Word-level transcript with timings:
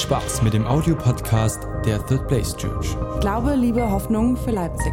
Spaß 0.00 0.42
mit 0.42 0.54
dem 0.54 0.66
Audiopodcast 0.66 1.60
der 1.84 2.04
Third 2.06 2.28
Place 2.28 2.56
Church. 2.56 2.96
Glaube, 3.20 3.54
Liebe, 3.54 3.90
Hoffnung 3.90 4.36
für 4.36 4.50
Leipzig. 4.50 4.92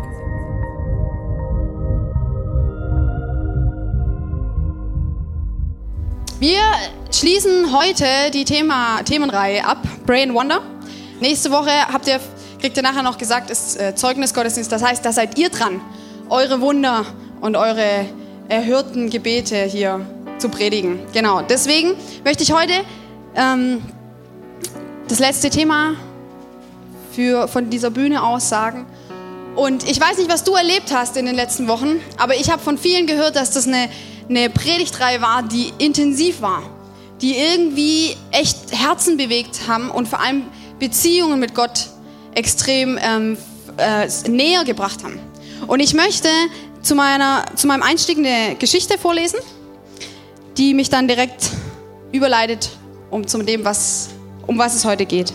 Wir 6.39 6.59
schließen 7.11 7.77
heute 7.77 8.05
die 8.33 8.45
Thema, 8.45 9.03
Themenreihe 9.03 9.65
ab, 9.65 9.77
Brain 10.05 10.33
Wonder. 10.33 10.61
Nächste 11.19 11.51
Woche 11.51 11.71
habt 11.91 12.07
ihr, 12.07 12.19
kriegt 12.59 12.75
ihr 12.75 12.83
nachher 12.83 13.03
noch 13.03 13.17
gesagt, 13.17 13.49
ist 13.49 13.79
äh, 13.79 13.95
Zeugnis 13.95 14.33
Gottesdienst. 14.33 14.71
Das 14.71 14.83
heißt, 14.83 15.05
da 15.05 15.11
seid 15.11 15.37
ihr 15.37 15.49
dran, 15.49 15.79
eure 16.29 16.59
Wunder 16.61 17.05
und 17.41 17.55
eure 17.55 18.05
erhörten 18.49 19.09
Gebete 19.09 19.63
hier 19.63 20.05
zu 20.37 20.49
predigen. 20.49 20.99
Genau, 21.13 21.41
deswegen 21.41 21.93
möchte 22.23 22.43
ich 22.43 22.51
heute 22.51 22.73
ähm, 23.35 23.81
das 25.07 25.19
letzte 25.19 25.49
Thema 25.49 25.95
für, 27.11 27.47
von 27.47 27.69
dieser 27.69 27.89
Bühne 27.89 28.23
aus 28.23 28.49
sagen. 28.49 28.85
Und 29.55 29.89
ich 29.89 29.99
weiß 29.99 30.17
nicht, 30.17 30.29
was 30.29 30.43
du 30.43 30.53
erlebt 30.53 30.93
hast 30.93 31.15
in 31.17 31.25
den 31.25 31.35
letzten 31.35 31.67
Wochen, 31.67 31.99
aber 32.17 32.35
ich 32.35 32.49
habe 32.49 32.61
von 32.61 32.77
vielen 32.77 33.05
gehört, 33.05 33.35
dass 33.35 33.51
das 33.51 33.67
eine, 33.67 33.89
eine 34.27 34.49
Predigtreihe 34.49 35.21
war, 35.21 35.43
die 35.43 35.71
intensiv 35.77 36.41
war, 36.41 36.63
die 37.21 37.35
irgendwie 37.37 38.15
echt 38.31 38.57
Herzen 38.71 39.17
bewegt 39.17 39.67
haben 39.67 39.91
und 39.91 40.07
vor 40.07 40.19
allem 40.19 40.43
Beziehungen 40.79 41.39
mit 41.39 41.53
Gott 41.53 41.89
extrem 42.33 42.97
ähm, 42.99 43.37
äh, 43.77 44.07
näher 44.27 44.63
gebracht 44.63 45.03
haben. 45.03 45.19
Und 45.67 45.79
ich 45.79 45.93
möchte 45.93 46.29
zu, 46.81 46.95
meiner, 46.95 47.45
zu 47.55 47.67
meinem 47.67 47.83
Einstieg 47.83 48.17
eine 48.17 48.55
Geschichte 48.55 48.97
vorlesen, 48.97 49.39
die 50.57 50.73
mich 50.73 50.89
dann 50.89 51.07
direkt 51.07 51.51
überleitet 52.11 52.69
um 53.13 53.27
zu 53.27 53.37
dem, 53.43 53.63
was, 53.63 54.09
um 54.47 54.57
was 54.57 54.75
es 54.75 54.85
heute 54.85 55.05
geht. 55.05 55.33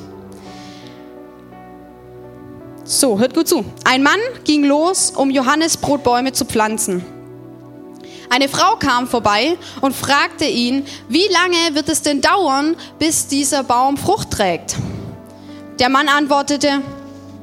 So, 2.84 3.18
hört 3.18 3.34
gut 3.34 3.48
zu. 3.48 3.64
Ein 3.84 4.02
Mann 4.02 4.18
ging 4.44 4.64
los, 4.64 5.12
um 5.14 5.30
Johannesbrotbäume 5.30 6.32
zu 6.32 6.46
pflanzen. 6.46 7.04
Eine 8.30 8.48
Frau 8.48 8.76
kam 8.76 9.06
vorbei 9.06 9.56
und 9.80 9.94
fragte 9.94 10.44
ihn, 10.44 10.86
wie 11.08 11.26
lange 11.30 11.74
wird 11.74 11.88
es 11.88 12.02
denn 12.02 12.20
dauern, 12.20 12.76
bis 12.98 13.26
dieser 13.26 13.62
Baum 13.62 13.96
Frucht 13.96 14.30
trägt? 14.30 14.76
Der 15.78 15.88
Mann 15.88 16.08
antwortete, 16.08 16.82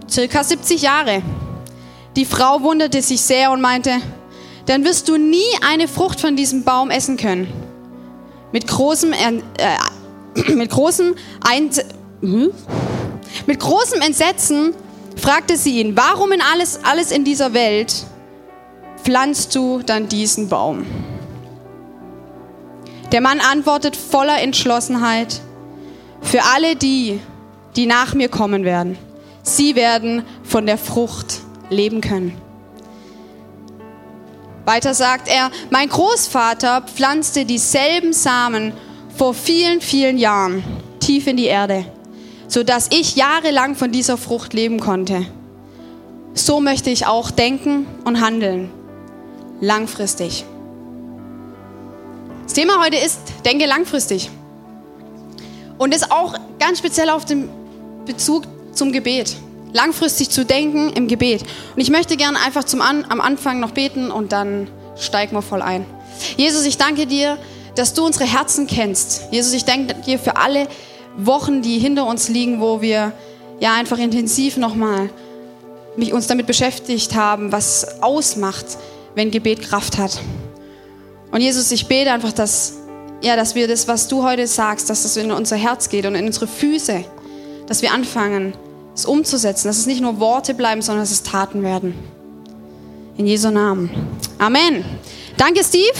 circa 0.09 0.43
70 0.43 0.81
Jahre. 0.81 1.21
Die 2.15 2.25
Frau 2.25 2.61
wunderte 2.61 3.01
sich 3.01 3.21
sehr 3.21 3.51
und 3.51 3.61
meinte, 3.61 3.91
dann 4.65 4.83
wirst 4.83 5.07
du 5.09 5.17
nie 5.17 5.43
eine 5.67 5.87
Frucht 5.87 6.19
von 6.19 6.35
diesem 6.35 6.63
Baum 6.63 6.89
essen 6.89 7.17
können. 7.17 7.51
Mit 8.51 8.67
großem, 8.67 9.13
äh, 9.13 9.41
mit 10.53 10.69
großem, 10.69 11.15
Ein 11.41 11.69
hm? 12.21 12.51
mit 13.45 13.59
großem 13.59 14.01
Entsetzen 14.01 14.73
fragte 15.15 15.57
sie 15.57 15.79
ihn, 15.79 15.95
warum 15.95 16.31
in 16.31 16.41
alles, 16.41 16.79
alles 16.83 17.11
in 17.11 17.23
dieser 17.23 17.53
Welt 17.53 17.93
pflanzt 19.03 19.55
du 19.55 19.81
dann 19.85 20.09
diesen 20.09 20.49
Baum? 20.49 20.85
Der 23.11 23.21
Mann 23.21 23.39
antwortet 23.39 23.95
voller 23.95 24.41
Entschlossenheit, 24.41 25.41
für 26.21 26.41
alle 26.55 26.75
die, 26.75 27.19
die 27.75 27.85
nach 27.85 28.13
mir 28.13 28.29
kommen 28.29 28.63
werden, 28.65 28.97
sie 29.43 29.75
werden 29.75 30.23
von 30.43 30.65
der 30.65 30.77
Frucht 30.77 31.41
leben 31.69 32.01
können. 32.01 32.35
Weiter 34.65 34.95
sagt 34.95 35.27
er, 35.27 35.51
mein 35.69 35.87
Großvater 35.89 36.81
pflanzte 36.81 37.45
dieselben 37.45 38.13
Samen 38.13 38.73
vor 39.15 39.33
vielen, 39.33 39.81
vielen 39.81 40.17
Jahren 40.17 40.63
tief 40.99 41.27
in 41.27 41.37
die 41.37 41.45
Erde 41.45 41.85
sodass 42.47 42.89
ich 42.91 43.15
jahrelang 43.15 43.75
von 43.75 43.91
dieser 43.91 44.17
Frucht 44.17 44.53
leben 44.53 44.79
konnte. 44.79 45.25
So 46.33 46.59
möchte 46.59 46.89
ich 46.89 47.05
auch 47.05 47.31
denken 47.31 47.85
und 48.03 48.21
handeln. 48.21 48.69
Langfristig. 49.61 50.45
Das 52.43 52.53
Thema 52.53 52.83
heute 52.83 52.97
ist, 52.97 53.19
denke 53.45 53.65
langfristig. 53.65 54.29
Und 55.77 55.93
ist 55.93 56.11
auch 56.11 56.35
ganz 56.59 56.79
speziell 56.79 57.09
auf 57.09 57.25
den 57.25 57.49
Bezug 58.05 58.43
zum 58.73 58.91
Gebet. 58.91 59.35
Langfristig 59.73 60.29
zu 60.29 60.45
denken 60.45 60.91
im 60.93 61.07
Gebet. 61.07 61.41
Und 61.75 61.81
ich 61.81 61.89
möchte 61.89 62.15
gerne 62.15 62.39
einfach 62.39 62.63
zum 62.63 62.81
An 62.81 63.05
am 63.09 63.19
Anfang 63.19 63.59
noch 63.59 63.71
beten 63.71 64.11
und 64.11 64.31
dann 64.31 64.67
steigen 64.97 65.35
wir 65.35 65.41
voll 65.41 65.61
ein. 65.61 65.85
Jesus, 66.37 66.65
ich 66.65 66.77
danke 66.77 67.07
dir, 67.07 67.37
dass 67.75 67.93
du 67.93 68.05
unsere 68.05 68.25
Herzen 68.25 68.67
kennst. 68.67 69.23
Jesus, 69.31 69.53
ich 69.53 69.65
danke 69.65 69.95
dir 69.95 70.19
für 70.19 70.37
alle, 70.37 70.67
Wochen, 71.17 71.61
die 71.61 71.79
hinter 71.79 72.05
uns 72.07 72.29
liegen, 72.29 72.59
wo 72.59 72.81
wir 72.81 73.13
ja 73.59 73.73
einfach 73.73 73.97
intensiv 73.97 74.57
nochmal 74.57 75.09
mich 75.95 76.11
uns 76.11 76.27
damit 76.27 76.45
beschäftigt 76.45 77.15
haben, 77.15 77.51
was 77.51 78.01
ausmacht, 78.01 78.65
wenn 79.15 79.31
Gebet 79.31 79.61
Kraft 79.61 79.97
hat. 79.97 80.19
Und 81.31 81.41
Jesus, 81.41 81.71
ich 81.71 81.87
bete 81.87 82.11
einfach, 82.11 82.33
dass, 82.33 82.73
ja, 83.21 83.35
dass 83.35 83.55
wir 83.55 83.67
das, 83.67 83.87
was 83.87 84.07
du 84.07 84.23
heute 84.23 84.45
sagst, 84.45 84.89
dass 84.89 85.03
das 85.03 85.15
in 85.15 85.31
unser 85.31 85.55
Herz 85.55 85.89
geht 85.89 86.05
und 86.05 86.15
in 86.15 86.25
unsere 86.25 86.47
Füße, 86.47 87.05
dass 87.67 87.81
wir 87.81 87.93
anfangen, 87.93 88.53
es 88.93 89.05
umzusetzen, 89.05 89.67
dass 89.67 89.77
es 89.77 89.85
nicht 89.85 90.01
nur 90.01 90.19
Worte 90.19 90.53
bleiben, 90.53 90.81
sondern 90.81 91.03
dass 91.03 91.11
es 91.11 91.23
Taten 91.23 91.63
werden. 91.63 91.95
In 93.17 93.27
Jesu 93.27 93.49
Namen. 93.49 93.89
Amen. 94.37 94.83
Danke, 95.37 95.63
Steve. 95.63 95.93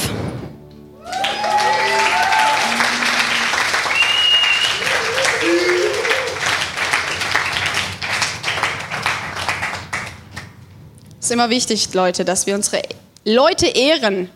Es 11.20 11.30
ist 11.30 11.34
immer 11.34 11.50
wichtig, 11.50 11.92
Leute, 11.96 12.24
dass 12.24 12.46
wir 12.46 12.54
unsere 12.54 12.84
Leute 13.24 13.66
ehren, 13.66 14.30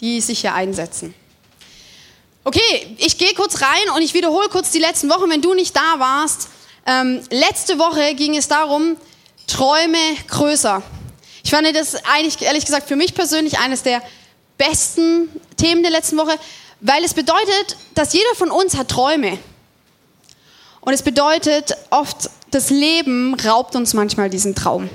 die 0.00 0.20
sich 0.20 0.40
hier 0.40 0.52
einsetzen. 0.52 1.14
Okay, 2.44 2.94
ich 2.98 3.16
gehe 3.16 3.32
kurz 3.32 3.62
rein 3.62 3.90
und 3.94 4.02
ich 4.02 4.12
wiederhole 4.12 4.48
kurz 4.50 4.70
die 4.70 4.78
letzten 4.78 5.08
Wochen, 5.08 5.30
wenn 5.30 5.40
du 5.40 5.54
nicht 5.54 5.74
da 5.74 5.98
warst. 5.98 6.48
Ähm, 6.86 7.22
letzte 7.30 7.78
Woche 7.78 8.14
ging 8.14 8.36
es 8.36 8.48
darum, 8.48 8.98
Träume 9.46 9.98
größer. 10.28 10.82
Ich 11.42 11.50
fand 11.50 11.74
das 11.74 11.94
eigentlich, 12.04 12.42
ehrlich 12.42 12.66
gesagt, 12.66 12.86
für 12.86 12.96
mich 12.96 13.14
persönlich 13.14 13.58
eines 13.58 13.82
der 13.82 14.02
besten 14.58 15.30
Themen 15.56 15.82
der 15.82 15.90
letzten 15.90 16.16
Woche, 16.16 16.38
weil 16.80 17.04
es 17.04 17.14
bedeutet, 17.14 17.76
dass 17.94 18.12
jeder 18.12 18.34
von 18.34 18.50
uns 18.50 18.76
hat 18.76 18.88
Träume. 18.88 19.38
Und 20.80 20.92
es 20.92 21.02
bedeutet 21.02 21.76
oft, 21.90 22.30
das 22.50 22.70
Leben 22.70 23.34
raubt 23.34 23.74
uns 23.74 23.94
manchmal 23.94 24.30
diesen 24.30 24.54
Traum. 24.54 24.88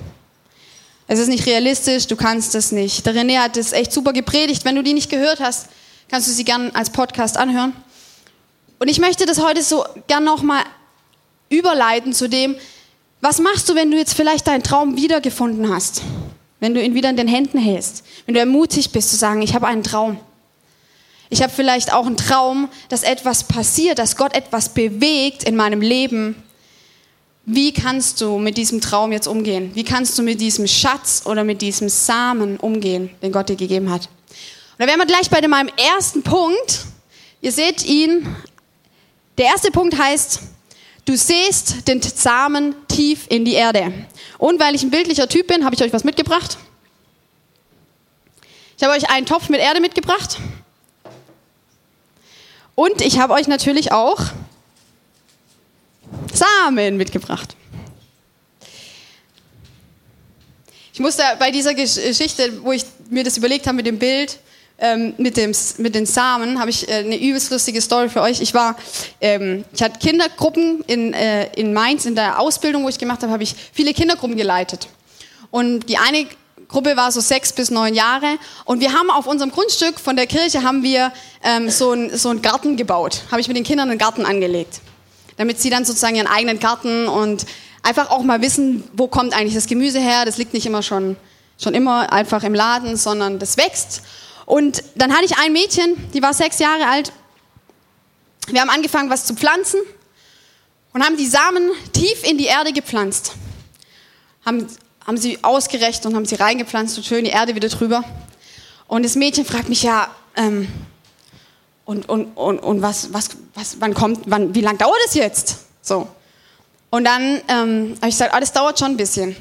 Es 1.07 1.19
ist 1.19 1.27
nicht 1.27 1.45
realistisch, 1.45 2.07
du 2.07 2.15
kannst 2.15 2.55
es 2.55 2.71
nicht. 2.71 3.05
Der 3.05 3.13
René 3.13 3.39
hat 3.39 3.57
es 3.57 3.73
echt 3.73 3.91
super 3.91 4.13
gepredigt. 4.13 4.63
Wenn 4.63 4.75
du 4.75 4.83
die 4.83 4.93
nicht 4.93 5.09
gehört 5.09 5.41
hast, 5.41 5.67
kannst 6.09 6.27
du 6.27 6.31
sie 6.31 6.45
gern 6.45 6.71
als 6.73 6.89
Podcast 6.89 7.35
anhören. 7.35 7.73
Und 8.79 8.87
ich 8.87 8.99
möchte 8.99 9.25
das 9.25 9.43
heute 9.43 9.61
so 9.61 9.83
gern 10.07 10.23
nochmal 10.23 10.63
überleiten 11.49 12.13
zu 12.13 12.29
dem, 12.29 12.55
was 13.19 13.39
machst 13.39 13.69
du, 13.69 13.75
wenn 13.75 13.91
du 13.91 13.97
jetzt 13.97 14.13
vielleicht 14.13 14.47
deinen 14.47 14.63
Traum 14.63 14.95
wiedergefunden 14.95 15.71
hast? 15.71 16.01
Wenn 16.59 16.73
du 16.73 16.81
ihn 16.81 16.95
wieder 16.95 17.09
in 17.09 17.17
den 17.17 17.27
Händen 17.27 17.59
hältst? 17.59 18.03
Wenn 18.25 18.33
du 18.33 18.39
ermutigt 18.39 18.93
bist 18.93 19.09
zu 19.09 19.17
sagen, 19.17 19.41
ich 19.41 19.53
habe 19.53 19.67
einen 19.67 19.83
Traum. 19.83 20.17
Ich 21.31 21.41
habe 21.41 21.51
vielleicht 21.51 21.91
auch 21.93 22.05
einen 22.05 22.17
Traum, 22.17 22.69
dass 22.89 23.01
etwas 23.01 23.45
passiert, 23.45 23.97
dass 23.97 24.17
Gott 24.17 24.35
etwas 24.35 24.69
bewegt 24.69 25.43
in 25.43 25.55
meinem 25.55 25.81
Leben 25.81 26.35
wie 27.45 27.73
kannst 27.73 28.21
du 28.21 28.37
mit 28.37 28.55
diesem 28.55 28.81
Traum 28.81 29.11
jetzt 29.11 29.27
umgehen? 29.27 29.71
Wie 29.73 29.83
kannst 29.83 30.17
du 30.17 30.23
mit 30.23 30.39
diesem 30.39 30.67
Schatz 30.67 31.23
oder 31.25 31.43
mit 31.43 31.61
diesem 31.61 31.89
Samen 31.89 32.57
umgehen, 32.57 33.09
den 33.21 33.31
Gott 33.31 33.49
dir 33.49 33.55
gegeben 33.55 33.89
hat? 33.89 34.07
Und 34.07 34.79
da 34.79 34.87
wären 34.87 34.99
wir 34.99 35.07
gleich 35.07 35.29
bei 35.29 35.45
meinem 35.47 35.69
ersten 35.75 36.21
Punkt. 36.21 36.85
Ihr 37.41 37.51
seht 37.51 37.83
ihn. 37.83 38.35
Der 39.37 39.45
erste 39.45 39.71
Punkt 39.71 39.97
heißt, 39.97 40.39
du 41.05 41.17
siehst 41.17 41.87
den 41.87 42.01
Samen 42.01 42.75
tief 42.87 43.25
in 43.29 43.43
die 43.43 43.53
Erde. 43.53 43.91
Und 44.37 44.59
weil 44.59 44.75
ich 44.75 44.83
ein 44.83 44.91
bildlicher 44.91 45.27
Typ 45.27 45.47
bin, 45.47 45.65
habe 45.65 45.73
ich 45.73 45.81
euch 45.81 45.93
was 45.93 46.03
mitgebracht. 46.03 46.57
Ich 48.77 48.83
habe 48.83 48.95
euch 48.95 49.09
einen 49.09 49.25
Topf 49.25 49.49
mit 49.49 49.59
Erde 49.59 49.81
mitgebracht. 49.81 50.37
Und 52.75 53.01
ich 53.01 53.19
habe 53.19 53.33
euch 53.33 53.47
natürlich 53.47 53.91
auch 53.91 54.19
Samen 56.33 56.97
mitgebracht. 56.97 57.55
Ich 60.93 60.99
musste 60.99 61.23
bei 61.39 61.51
dieser 61.51 61.73
Geschichte, 61.73 62.63
wo 62.63 62.71
ich 62.71 62.83
mir 63.09 63.23
das 63.23 63.37
überlegt 63.37 63.65
habe 63.67 63.77
mit 63.77 63.85
dem 63.85 63.97
Bild, 63.97 64.39
ähm, 64.77 65.13
mit, 65.17 65.37
dem, 65.37 65.53
mit 65.77 65.95
den 65.95 66.05
Samen, 66.05 66.59
habe 66.59 66.69
ich 66.69 66.89
äh, 66.89 66.95
eine 66.95 67.17
übelst 67.17 67.51
lustige 67.51 67.79
Story 67.81 68.09
für 68.09 68.21
euch. 68.21 68.41
Ich 68.41 68.53
war, 68.53 68.75
ähm, 69.21 69.63
ich 69.73 69.81
hatte 69.81 69.99
Kindergruppen 69.99 70.83
in, 70.87 71.13
äh, 71.13 71.51
in 71.53 71.71
Mainz, 71.71 72.05
in 72.05 72.15
der 72.15 72.39
Ausbildung, 72.39 72.83
wo 72.83 72.89
ich 72.89 72.97
gemacht 72.97 73.21
habe, 73.21 73.31
habe 73.31 73.43
ich 73.43 73.55
viele 73.71 73.93
Kindergruppen 73.93 74.35
geleitet. 74.35 74.87
Und 75.51 75.87
die 75.87 75.97
eine 75.97 76.25
Gruppe 76.71 76.95
war 76.95 77.11
so 77.11 77.19
sechs 77.19 77.51
bis 77.51 77.69
neun 77.69 77.93
Jahre 77.93 78.37
und 78.65 78.79
wir 78.79 78.93
haben 78.93 79.09
auf 79.11 79.27
unserem 79.27 79.51
Grundstück 79.51 79.99
von 79.99 80.15
der 80.15 80.25
Kirche 80.25 80.63
haben 80.63 80.83
wir 80.83 81.11
ähm, 81.43 81.69
so 81.69 81.91
einen 81.91 82.17
so 82.17 82.29
einen 82.29 82.41
Garten 82.41 82.77
gebaut. 82.77 83.23
Habe 83.29 83.41
ich 83.41 83.47
mit 83.49 83.57
den 83.57 83.65
Kindern 83.65 83.89
einen 83.89 83.99
Garten 83.99 84.25
angelegt. 84.25 84.79
damit 85.37 85.59
sie 85.59 85.69
dann 85.69 85.85
sozusagen 85.85 86.15
ihren 86.15 86.27
eigenen 86.27 86.59
Garten 86.59 87.07
und 87.07 87.45
einfach 87.83 88.09
auch 88.09 88.21
mal 88.23 88.41
wissen, 88.41 88.83
wo 88.93 89.07
kommt 89.07 89.33
eigentlich 89.33 89.55
das 89.55 89.67
Gemüse 89.67 89.99
her. 89.99 90.25
Das 90.25 90.37
liegt 90.37 90.53
nicht 90.53 90.65
immer 90.65 90.83
schon, 90.83 91.17
schon 91.61 91.73
immer 91.73 92.11
einfach 92.13 92.43
im 92.43 92.53
Laden, 92.53 92.95
sondern 92.95 93.39
das 93.39 93.57
wächst. 93.57 94.01
Und 94.45 94.83
dann 94.95 95.13
hatte 95.13 95.25
ich 95.25 95.37
ein 95.37 95.53
Mädchen, 95.53 95.95
die 96.13 96.21
war 96.21 96.33
sechs 96.33 96.59
Jahre 96.59 96.87
alt. 96.87 97.11
Wir 98.47 98.61
haben 98.61 98.69
angefangen, 98.69 99.09
was 99.09 99.25
zu 99.25 99.35
pflanzen 99.35 99.79
und 100.93 101.03
haben 101.03 101.17
die 101.17 101.27
Samen 101.27 101.71
tief 101.93 102.23
in 102.23 102.37
die 102.37 102.45
Erde 102.45 102.73
gepflanzt. 102.73 103.33
Haben, 104.45 104.67
haben 105.05 105.17
sie 105.17 105.43
ausgerecht 105.43 106.05
und 106.05 106.15
haben 106.15 106.25
sie 106.25 106.35
reingepflanzt 106.35 106.97
und 106.97 107.05
schön 107.05 107.23
die 107.23 107.31
Erde 107.31 107.55
wieder 107.55 107.69
drüber. 107.69 108.03
Und 108.87 109.03
das 109.03 109.15
Mädchen 109.15 109.45
fragt 109.45 109.69
mich 109.69 109.83
ja, 109.83 110.09
ähm, 110.35 110.67
und, 111.85 112.07
und, 112.07 112.25
und, 112.35 112.59
und 112.59 112.81
was, 112.81 113.13
was, 113.13 113.29
was, 113.53 113.77
wann 113.79 113.93
kommt, 113.93 114.21
wann, 114.27 114.53
wie 114.55 114.61
lange 114.61 114.77
dauert 114.77 114.99
es 115.05 115.13
jetzt? 115.13 115.57
So. 115.81 116.07
Und 116.89 117.05
dann 117.05 117.41
ähm, 117.47 117.95
habe 117.97 118.09
ich 118.09 118.15
gesagt, 118.15 118.33
ah, 118.33 118.39
das 118.39 118.53
dauert 118.53 118.77
schon 118.77 118.91
ein 118.91 118.97
bisschen. 118.97 119.35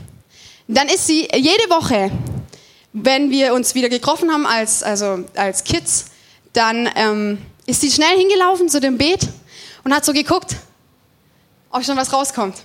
Dann 0.68 0.88
ist 0.88 1.06
sie 1.06 1.28
jede 1.34 1.68
Woche, 1.68 2.10
wenn 2.92 3.30
wir 3.30 3.54
uns 3.54 3.74
wieder 3.74 3.88
getroffen 3.88 4.32
haben 4.32 4.46
als, 4.46 4.82
also 4.82 5.24
als 5.34 5.64
Kids, 5.64 6.06
dann 6.52 6.88
ähm, 6.94 7.38
ist 7.66 7.80
sie 7.80 7.90
schnell 7.90 8.16
hingelaufen 8.16 8.68
zu 8.68 8.80
dem 8.80 8.98
Beet 8.98 9.28
und 9.84 9.94
hat 9.94 10.04
so 10.04 10.12
geguckt, 10.12 10.56
ob 11.70 11.84
schon 11.84 11.96
was 11.96 12.12
rauskommt. 12.12 12.56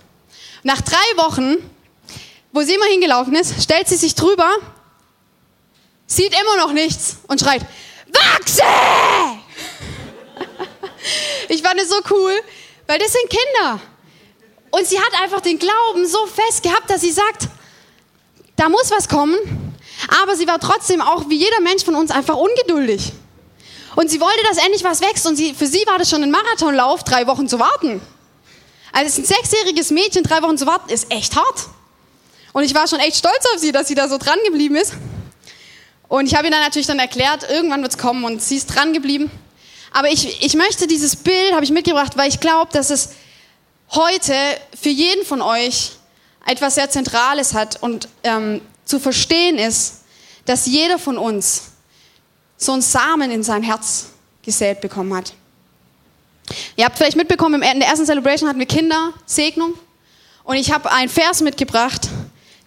Nach 0.63 0.81
drei 0.81 0.95
Wochen, 1.17 1.57
wo 2.55 2.61
sie 2.61 2.75
immer 2.75 2.85
hingelaufen 2.85 3.35
ist, 3.35 3.61
stellt 3.61 3.89
sie 3.89 3.97
sich 3.97 4.15
drüber, 4.15 4.49
sieht 6.07 6.33
immer 6.39 6.55
noch 6.55 6.71
nichts 6.71 7.17
und 7.27 7.41
schreit, 7.41 7.61
wachse! 8.07 8.63
ich 11.49 11.61
fand 11.61 11.81
es 11.81 11.89
so 11.89 11.97
cool, 12.09 12.31
weil 12.87 12.97
das 12.97 13.11
sind 13.11 13.29
Kinder. 13.29 13.81
Und 14.71 14.87
sie 14.87 14.97
hat 14.97 15.21
einfach 15.21 15.41
den 15.41 15.59
Glauben 15.59 16.07
so 16.07 16.25
fest 16.27 16.63
gehabt, 16.63 16.89
dass 16.89 17.01
sie 17.01 17.11
sagt, 17.11 17.49
da 18.55 18.69
muss 18.69 18.89
was 18.89 19.09
kommen. 19.09 19.35
Aber 20.21 20.37
sie 20.37 20.47
war 20.47 20.59
trotzdem 20.59 21.01
auch 21.01 21.29
wie 21.29 21.35
jeder 21.35 21.59
Mensch 21.59 21.83
von 21.83 21.95
uns 21.95 22.09
einfach 22.09 22.35
ungeduldig. 22.35 23.11
Und 23.95 24.09
sie 24.09 24.21
wollte, 24.21 24.43
dass 24.47 24.57
endlich 24.57 24.83
was 24.83 25.01
wächst. 25.01 25.25
Und 25.27 25.35
sie, 25.35 25.53
für 25.53 25.67
sie 25.67 25.85
war 25.87 25.97
das 25.97 26.09
schon 26.09 26.23
ein 26.23 26.31
Marathonlauf, 26.31 27.03
drei 27.03 27.27
Wochen 27.27 27.47
zu 27.47 27.59
warten. 27.59 28.01
Also 28.91 29.21
ein 29.21 29.25
sechsjähriges 29.25 29.91
Mädchen 29.91 30.23
drei 30.23 30.41
Wochen 30.41 30.57
zu 30.57 30.67
warten, 30.67 30.89
ist 30.89 31.11
echt 31.11 31.35
hart. 31.35 31.74
Und 32.55 32.63
ich 32.63 32.73
war 32.73 32.87
schon 32.87 33.01
echt 33.01 33.17
stolz 33.17 33.45
auf 33.53 33.59
sie, 33.59 33.73
dass 33.73 33.89
sie 33.89 33.95
da 33.95 34.07
so 34.07 34.17
dran 34.17 34.39
geblieben 34.45 34.77
ist. 34.77 34.93
Und 36.07 36.25
ich 36.25 36.35
habe 36.35 36.47
ihr 36.47 36.51
dann 36.51 36.61
natürlich 36.61 36.87
dann 36.87 36.99
erklärt, 36.99 37.45
irgendwann 37.49 37.81
wird 37.81 37.91
es 37.91 37.97
kommen 37.97 38.23
und 38.23 38.41
sie 38.41 38.55
ist 38.55 38.67
dran 38.67 38.93
geblieben. 38.93 39.29
Aber 39.91 40.09
ich, 40.09 40.41
ich 40.41 40.53
möchte 40.53 40.87
dieses 40.87 41.17
Bild, 41.17 41.51
habe 41.51 41.65
ich 41.65 41.71
mitgebracht, 41.71 42.15
weil 42.15 42.29
ich 42.29 42.39
glaube, 42.39 42.71
dass 42.71 42.91
es 42.91 43.09
heute 43.91 44.33
für 44.81 44.87
jeden 44.87 45.25
von 45.25 45.41
euch 45.41 45.97
etwas 46.45 46.75
sehr 46.75 46.89
Zentrales 46.89 47.53
hat 47.53 47.83
und 47.83 48.07
ähm, 48.23 48.61
zu 48.85 49.01
verstehen 49.01 49.57
ist, 49.57 50.03
dass 50.45 50.65
jeder 50.65 50.97
von 50.97 51.17
uns 51.17 51.63
so 52.55 52.71
einen 52.71 52.81
Samen 52.81 53.31
in 53.31 53.43
sein 53.43 53.63
Herz 53.63 54.11
gesät 54.43 54.79
bekommen 54.79 55.13
hat. 55.13 55.33
Ihr 56.77 56.85
habt 56.85 56.97
vielleicht 56.97 57.17
mitbekommen, 57.17 57.61
in 57.61 57.79
der 57.81 57.89
ersten 57.89 58.05
Celebration 58.05 58.47
hatten 58.47 58.59
wir 58.59 58.65
Kindersegnung. 58.65 59.73
Und 60.45 60.55
ich 60.55 60.71
habe 60.71 60.89
einen 60.89 61.09
Vers 61.09 61.41
mitgebracht, 61.41 62.07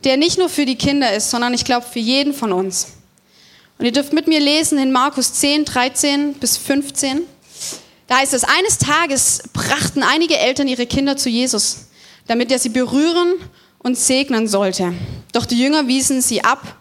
der 0.04 0.16
nicht 0.16 0.38
nur 0.38 0.48
für 0.48 0.64
die 0.64 0.76
Kinder 0.76 1.12
ist, 1.14 1.30
sondern 1.30 1.54
ich 1.54 1.64
glaube 1.64 1.86
für 1.86 1.98
jeden 1.98 2.32
von 2.32 2.52
uns. 2.52 2.88
Und 3.78 3.84
ihr 3.84 3.92
dürft 3.92 4.12
mit 4.12 4.26
mir 4.26 4.40
lesen 4.40 4.78
in 4.78 4.92
Markus 4.92 5.34
10, 5.34 5.64
13 5.64 6.34
bis 6.34 6.56
15. 6.56 7.22
Da 8.06 8.18
heißt 8.18 8.34
es, 8.34 8.44
eines 8.44 8.78
Tages 8.78 9.42
brachten 9.52 10.02
einige 10.02 10.36
Eltern 10.36 10.66
ihre 10.66 10.86
Kinder 10.86 11.16
zu 11.16 11.28
Jesus, 11.28 11.88
damit 12.26 12.50
er 12.50 12.58
sie 12.58 12.70
berühren 12.70 13.34
und 13.78 13.96
segnen 13.96 14.48
sollte. 14.48 14.94
Doch 15.32 15.46
die 15.46 15.58
Jünger 15.58 15.86
wiesen 15.86 16.22
sie 16.22 16.42
ab. 16.42 16.76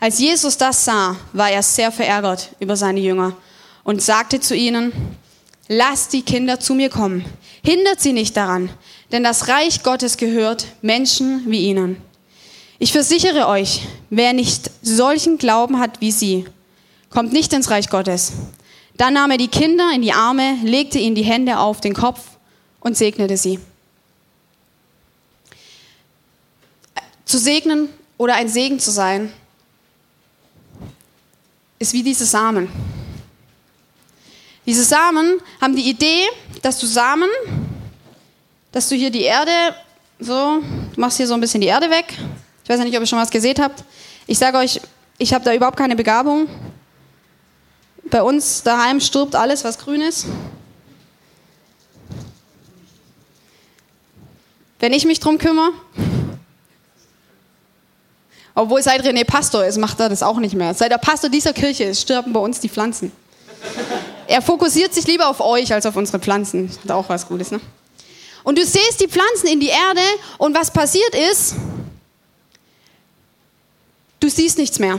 Als 0.00 0.18
Jesus 0.18 0.56
das 0.56 0.84
sah, 0.84 1.16
war 1.32 1.50
er 1.50 1.62
sehr 1.62 1.92
verärgert 1.92 2.50
über 2.58 2.76
seine 2.76 3.00
Jünger 3.00 3.36
und 3.84 4.02
sagte 4.02 4.40
zu 4.40 4.56
ihnen, 4.56 4.92
lasst 5.68 6.12
die 6.12 6.22
Kinder 6.22 6.58
zu 6.58 6.74
mir 6.74 6.90
kommen, 6.90 7.24
hindert 7.64 8.00
sie 8.00 8.12
nicht 8.12 8.36
daran, 8.36 8.70
denn 9.12 9.22
das 9.22 9.46
Reich 9.46 9.84
Gottes 9.84 10.16
gehört 10.16 10.66
Menschen 10.82 11.44
wie 11.46 11.66
ihnen. 11.68 11.98
Ich 12.82 12.90
versichere 12.90 13.46
euch, 13.46 13.86
wer 14.10 14.32
nicht 14.32 14.68
solchen 14.82 15.38
Glauben 15.38 15.78
hat 15.78 16.00
wie 16.00 16.10
sie, 16.10 16.46
kommt 17.10 17.32
nicht 17.32 17.52
ins 17.52 17.70
Reich 17.70 17.88
Gottes. 17.88 18.32
Dann 18.96 19.14
nahm 19.14 19.30
er 19.30 19.36
die 19.36 19.46
Kinder 19.46 19.92
in 19.94 20.02
die 20.02 20.12
Arme, 20.12 20.56
legte 20.64 20.98
ihnen 20.98 21.14
die 21.14 21.22
Hände 21.22 21.60
auf 21.60 21.80
den 21.80 21.94
Kopf 21.94 22.18
und 22.80 22.96
segnete 22.96 23.36
sie. 23.36 23.60
Zu 27.24 27.38
segnen 27.38 27.88
oder 28.18 28.34
ein 28.34 28.48
Segen 28.48 28.80
zu 28.80 28.90
sein, 28.90 29.32
ist 31.78 31.92
wie 31.92 32.02
diese 32.02 32.26
Samen. 32.26 32.68
Diese 34.66 34.82
Samen 34.82 35.38
haben 35.60 35.76
die 35.76 35.88
Idee, 35.88 36.24
dass 36.62 36.80
du 36.80 36.86
Samen, 36.86 37.30
dass 38.72 38.88
du 38.88 38.96
hier 38.96 39.12
die 39.12 39.22
Erde, 39.22 39.52
so, 40.18 40.60
du 40.94 41.00
machst 41.00 41.18
hier 41.18 41.28
so 41.28 41.34
ein 41.34 41.40
bisschen 41.40 41.60
die 41.60 41.68
Erde 41.68 41.88
weg. 41.88 42.18
Ich 42.72 42.78
weiß 42.78 42.84
ja 42.84 42.84
nicht, 42.86 42.96
ob 42.96 43.02
ihr 43.02 43.06
schon 43.06 43.18
was 43.18 43.28
gesehen 43.28 43.56
habt. 43.60 43.84
Ich 44.26 44.38
sage 44.38 44.56
euch, 44.56 44.80
ich 45.18 45.34
habe 45.34 45.44
da 45.44 45.52
überhaupt 45.52 45.76
keine 45.76 45.94
Begabung. 45.94 46.48
Bei 48.04 48.22
uns 48.22 48.62
daheim 48.62 48.98
stirbt 48.98 49.34
alles, 49.34 49.62
was 49.62 49.78
grün 49.78 50.00
ist. 50.00 50.24
Wenn 54.78 54.94
ich 54.94 55.04
mich 55.04 55.20
drum 55.20 55.36
kümmere, 55.36 55.72
obwohl 58.54 58.82
seit 58.82 59.04
René 59.04 59.26
Pastor 59.26 59.66
ist, 59.66 59.76
macht 59.76 60.00
er 60.00 60.08
das 60.08 60.22
auch 60.22 60.38
nicht 60.38 60.54
mehr. 60.54 60.72
Seit 60.72 60.92
der 60.92 60.96
Pastor 60.96 61.28
dieser 61.28 61.52
Kirche 61.52 61.84
ist, 61.84 62.00
sterben 62.00 62.32
bei 62.32 62.40
uns 62.40 62.58
die 62.58 62.70
Pflanzen. 62.70 63.12
Er 64.26 64.40
fokussiert 64.40 64.94
sich 64.94 65.06
lieber 65.06 65.28
auf 65.28 65.40
euch 65.40 65.74
als 65.74 65.84
auf 65.84 65.96
unsere 65.96 66.20
Pflanzen. 66.20 66.70
Hat 66.84 66.90
auch 66.90 67.10
was 67.10 67.28
Gutes, 67.28 67.50
ne? 67.50 67.60
Und 68.44 68.56
du 68.56 68.64
siehst 68.64 68.98
die 68.98 69.08
Pflanzen 69.08 69.48
in 69.48 69.60
die 69.60 69.68
Erde 69.68 70.00
und 70.38 70.56
was 70.56 70.70
passiert 70.70 71.14
ist, 71.30 71.54
du 74.22 74.30
siehst 74.30 74.58
nichts 74.58 74.78
mehr. 74.78 74.98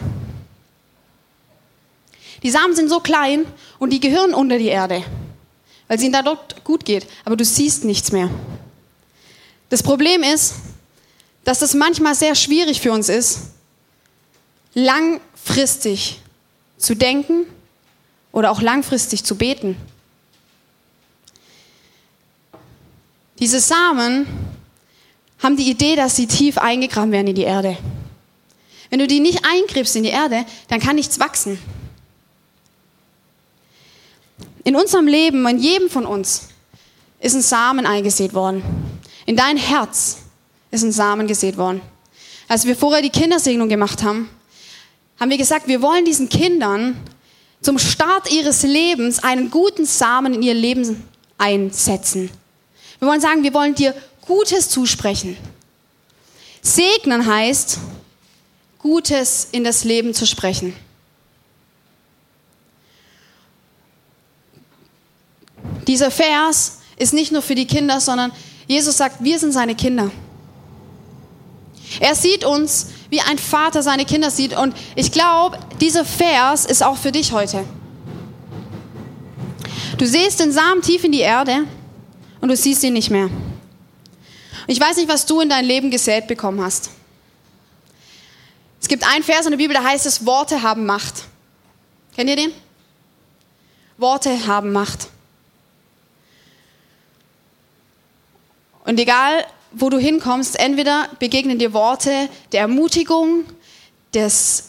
Die 2.44 2.52
Samen 2.52 2.76
sind 2.76 2.90
so 2.90 3.00
klein 3.00 3.46
und 3.80 3.92
die 3.92 4.02
gehören 4.02 4.34
unter 4.34 4.58
die 4.58 4.68
Erde, 4.68 5.04
weil 5.88 5.98
es 5.98 6.04
ihnen 6.04 6.12
da 6.12 6.22
dort 6.22 6.64
gut 6.64 6.84
geht, 6.84 7.08
aber 7.24 7.38
du 7.38 7.46
siehst 7.46 7.86
nichts 7.86 8.12
mehr. 8.12 8.30
Das 9.70 9.82
Problem 9.82 10.24
ist, 10.24 10.56
dass 11.46 11.62
es 11.62 11.74
manchmal 11.74 12.16
sehr 12.16 12.36
schwierig 12.36 12.82
für 12.82 12.92
uns 12.92 13.10
ist, 13.10 13.40
langfristig 14.74 16.20
zu 16.78 16.96
denken 16.96 17.46
oder 18.32 18.52
auch 18.52 18.62
langfristig 18.62 19.24
zu 19.24 19.36
beten. 19.36 19.78
Diese 23.40 23.60
Samen 23.60 24.28
haben 25.40 25.56
die 25.58 25.70
Idee, 25.70 25.96
dass 25.96 26.16
sie 26.16 26.28
tief 26.28 26.58
eingegraben 26.58 27.12
werden 27.12 27.28
in 27.28 27.36
die 27.36 27.44
Erde. 27.44 27.78
Wenn 28.94 29.00
du 29.00 29.08
die 29.08 29.22
nicht 29.22 29.44
eingräbst 29.44 29.96
in 29.96 30.04
die 30.04 30.10
Erde, 30.10 30.46
dann 30.68 30.80
kann 30.80 30.98
nichts 30.98 31.20
wachsen. 31.20 31.58
In 34.64 34.76
unserem 34.76 35.08
Leben, 35.08 35.48
in 35.48 35.58
jedem 35.58 35.90
von 35.90 36.06
uns, 36.06 36.50
ist 37.20 37.34
ein 37.34 37.42
Samen 37.42 37.88
eingesät 37.88 38.36
worden. 38.36 38.62
In 39.26 39.36
dein 39.36 39.58
Herz 39.58 40.18
ist 40.70 40.84
ein 40.84 40.92
Samen 40.92 41.26
gesät 41.26 41.58
worden. 41.58 41.82
Als 42.48 42.66
wir 42.66 42.76
vorher 42.76 43.02
die 43.02 43.10
Kindersegnung 43.10 43.68
gemacht 43.68 44.04
haben, 44.04 44.30
haben 45.20 45.32
wir 45.32 45.40
gesagt, 45.40 45.68
wir 45.68 45.82
wollen 45.82 46.06
diesen 46.06 46.30
Kindern 46.30 46.96
zum 47.64 47.80
Start 47.80 48.32
ihres 48.32 48.62
Lebens 48.62 49.24
einen 49.24 49.50
guten 49.50 49.88
Samen 49.88 50.36
in 50.36 50.44
ihr 50.44 50.54
Leben 50.54 51.04
einsetzen. 51.40 52.30
Wir 53.00 53.08
wollen 53.08 53.22
sagen, 53.22 53.42
wir 53.42 53.56
wollen 53.56 53.74
dir 53.74 53.96
Gutes 54.28 54.70
zusprechen. 54.70 55.36
Segnen 56.62 57.26
heißt, 57.26 57.80
Gutes 58.84 59.48
in 59.54 59.64
das 59.64 59.86
Leben 59.86 60.14
zu 60.14 60.28
sprechen. 60.28 60.76
Dieser 65.88 66.12
Vers 66.12 66.80
ist 66.98 67.14
nicht 67.14 67.32
nur 67.32 67.42
für 67.42 67.56
die 67.56 67.66
Kinder, 67.66 68.02
sondern 68.02 68.34
Jesus 68.68 68.98
sagt, 68.98 69.24
wir 69.24 69.40
sind 69.40 69.54
seine 69.54 69.74
Kinder. 69.74 70.12
Er 72.02 72.14
sieht 72.14 72.44
uns, 72.44 72.88
wie 73.10 73.22
ein 73.22 73.38
Vater 73.38 73.82
seine 73.84 74.04
Kinder 74.04 74.30
sieht. 74.30 74.58
Und 74.58 74.76
ich 74.96 75.14
glaube, 75.14 75.58
dieser 75.80 76.04
Vers 76.04 76.66
ist 76.66 76.84
auch 76.84 76.98
für 76.98 77.14
dich 77.14 77.32
heute. 77.32 77.64
Du 79.98 80.06
siehst 80.06 80.42
den 80.42 80.52
Samen 80.52 80.82
tief 80.82 81.06
in 81.06 81.14
die 81.14 81.20
Erde 81.20 81.66
und 82.42 82.50
du 82.50 82.56
siehst 82.58 82.84
ihn 82.84 82.94
nicht 82.94 83.12
mehr. 83.12 83.30
Ich 84.68 84.80
weiß 84.80 84.98
nicht, 84.98 85.08
was 85.08 85.26
du 85.26 85.40
in 85.40 85.48
dein 85.48 85.64
Leben 85.64 85.90
gesät 85.90 86.28
bekommen 86.28 86.62
hast. 86.62 86.90
Es 88.84 88.90
gibt 88.90 89.08
einen 89.08 89.24
Vers 89.24 89.46
in 89.46 89.52
der 89.52 89.58
Bibel, 89.58 89.74
da 89.74 89.82
heißt 89.82 90.06
es, 90.06 90.26
Worte 90.26 90.62
haben 90.62 90.86
Macht. 90.86 91.24
Kennt 92.16 92.30
ihr 92.30 92.36
den? 92.36 92.52
Worte 93.98 94.46
haben 94.46 94.74
Macht. 94.74 95.08
Und 98.84 99.00
egal, 99.00 99.46
wo 99.72 99.90
du 99.90 99.98
hinkommst, 99.98 100.60
entweder 100.60 101.08
begegnen 101.18 101.58
dir 101.58 101.72
Worte 101.72 102.28
der 102.52 102.60
Ermutigung, 102.60 103.46
des 104.14 104.66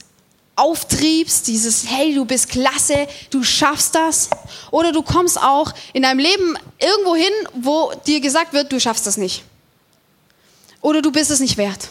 Auftriebs, 0.55 1.43
dieses 1.43 1.91
Hey, 1.91 2.15
du 2.15 2.25
bist 2.25 2.49
klasse, 2.49 3.09
du 3.31 3.43
schaffst 3.43 3.97
das. 3.97 4.31
Oder 4.71 4.93
du 4.93 5.03
kommst 5.03 5.43
auch 5.43 5.73
in 5.93 6.03
deinem 6.03 6.21
Leben 6.21 6.57
irgendwo 6.79 7.17
hin, 7.17 7.33
wo 7.55 7.93
dir 8.07 8.21
gesagt 8.21 8.53
wird, 8.53 8.71
du 8.71 8.79
schaffst 8.79 9.09
das 9.09 9.17
nicht. 9.17 9.43
Oder 10.81 11.03
du 11.03 11.11
bist 11.11 11.33
es 11.33 11.41
nicht 11.41 11.57
wert. 11.57 11.89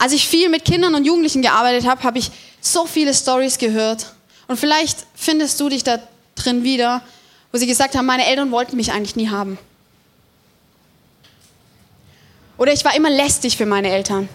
Als 0.00 0.14
ich 0.14 0.26
viel 0.26 0.48
mit 0.48 0.64
Kindern 0.64 0.94
und 0.94 1.04
Jugendlichen 1.04 1.42
gearbeitet 1.42 1.86
habe, 1.86 2.02
habe 2.04 2.18
ich 2.18 2.30
so 2.62 2.86
viele 2.86 3.12
Stories 3.12 3.58
gehört. 3.58 4.14
Und 4.48 4.56
vielleicht 4.56 4.96
findest 5.14 5.60
du 5.60 5.68
dich 5.68 5.84
da 5.84 5.98
drin 6.36 6.64
wieder, 6.64 7.02
wo 7.52 7.58
sie 7.58 7.66
gesagt 7.66 7.94
haben, 7.94 8.06
meine 8.06 8.24
Eltern 8.24 8.50
wollten 8.50 8.76
mich 8.76 8.92
eigentlich 8.92 9.14
nie 9.14 9.28
haben. 9.28 9.58
Oder 12.56 12.72
ich 12.72 12.82
war 12.82 12.94
immer 12.94 13.10
lästig 13.10 13.58
für 13.58 13.66
meine 13.66 13.90
Eltern. 13.90 14.30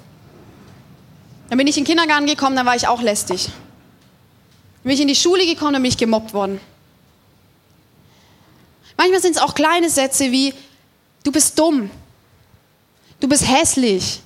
Dann 1.50 1.58
bin 1.58 1.66
ich 1.66 1.78
in 1.78 1.84
den 1.84 1.88
Kindergarten 1.88 2.28
gekommen, 2.28 2.56
dann 2.56 2.68
war 2.68 2.76
ich 2.76 2.88
auch 2.88 3.02
lästig. 3.02 3.46
Dann 3.48 4.84
bin 4.84 4.92
ich 4.92 5.02
in 5.02 5.08
die 5.08 5.16
Schule 5.16 5.48
gekommen, 5.48 5.74
dann 5.74 5.82
bin 5.82 5.90
ich 5.90 5.98
gemobbt 5.98 6.36
worden. 6.36 6.62
Manchmal 8.98 9.20
sind 9.20 9.36
es 9.36 9.42
auch 9.42 9.56
kleine 9.56 9.90
Sätze 9.90 10.32
wie, 10.32 10.54
du 11.24 11.32
bist 11.32 11.58
dumm, 11.58 11.90
du 13.20 13.28
bist 13.28 13.48
hässlich, 13.48 14.22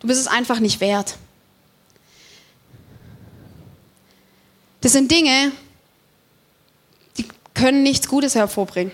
du 0.00 0.06
bist 0.06 0.20
es 0.20 0.26
einfach 0.26 0.58
nicht 0.58 0.80
wert. 0.80 1.16
Das 4.80 4.92
sind 4.92 5.10
Dinge, 5.10 5.52
die 7.18 7.26
können 7.54 7.82
nichts 7.82 8.08
Gutes 8.08 8.34
hervorbringen. 8.34 8.92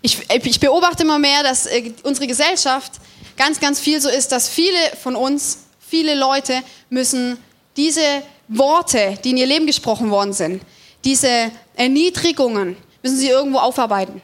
Ich, 0.00 0.18
ich 0.28 0.60
beobachte 0.60 1.02
immer 1.02 1.18
mehr, 1.18 1.42
dass 1.42 1.64
äh, 1.66 1.92
unsere 2.02 2.26
Gesellschaft 2.26 2.92
ganz, 3.36 3.60
ganz 3.60 3.80
viel 3.80 4.00
so 4.00 4.08
ist, 4.08 4.32
dass 4.32 4.48
viele 4.48 4.78
von 5.02 5.16
uns, 5.16 5.60
viele 5.80 6.14
Leute 6.14 6.62
müssen 6.90 7.38
diese 7.76 8.22
Worte, 8.48 9.18
die 9.24 9.30
in 9.30 9.38
ihr 9.38 9.46
Leben 9.46 9.66
gesprochen 9.66 10.10
worden 10.10 10.32
sind, 10.34 10.62
diese 11.04 11.50
Erniedrigungen, 11.76 12.76
müssen 13.02 13.18
sie 13.18 13.28
irgendwo 13.28 13.58
aufarbeiten. 13.58 14.22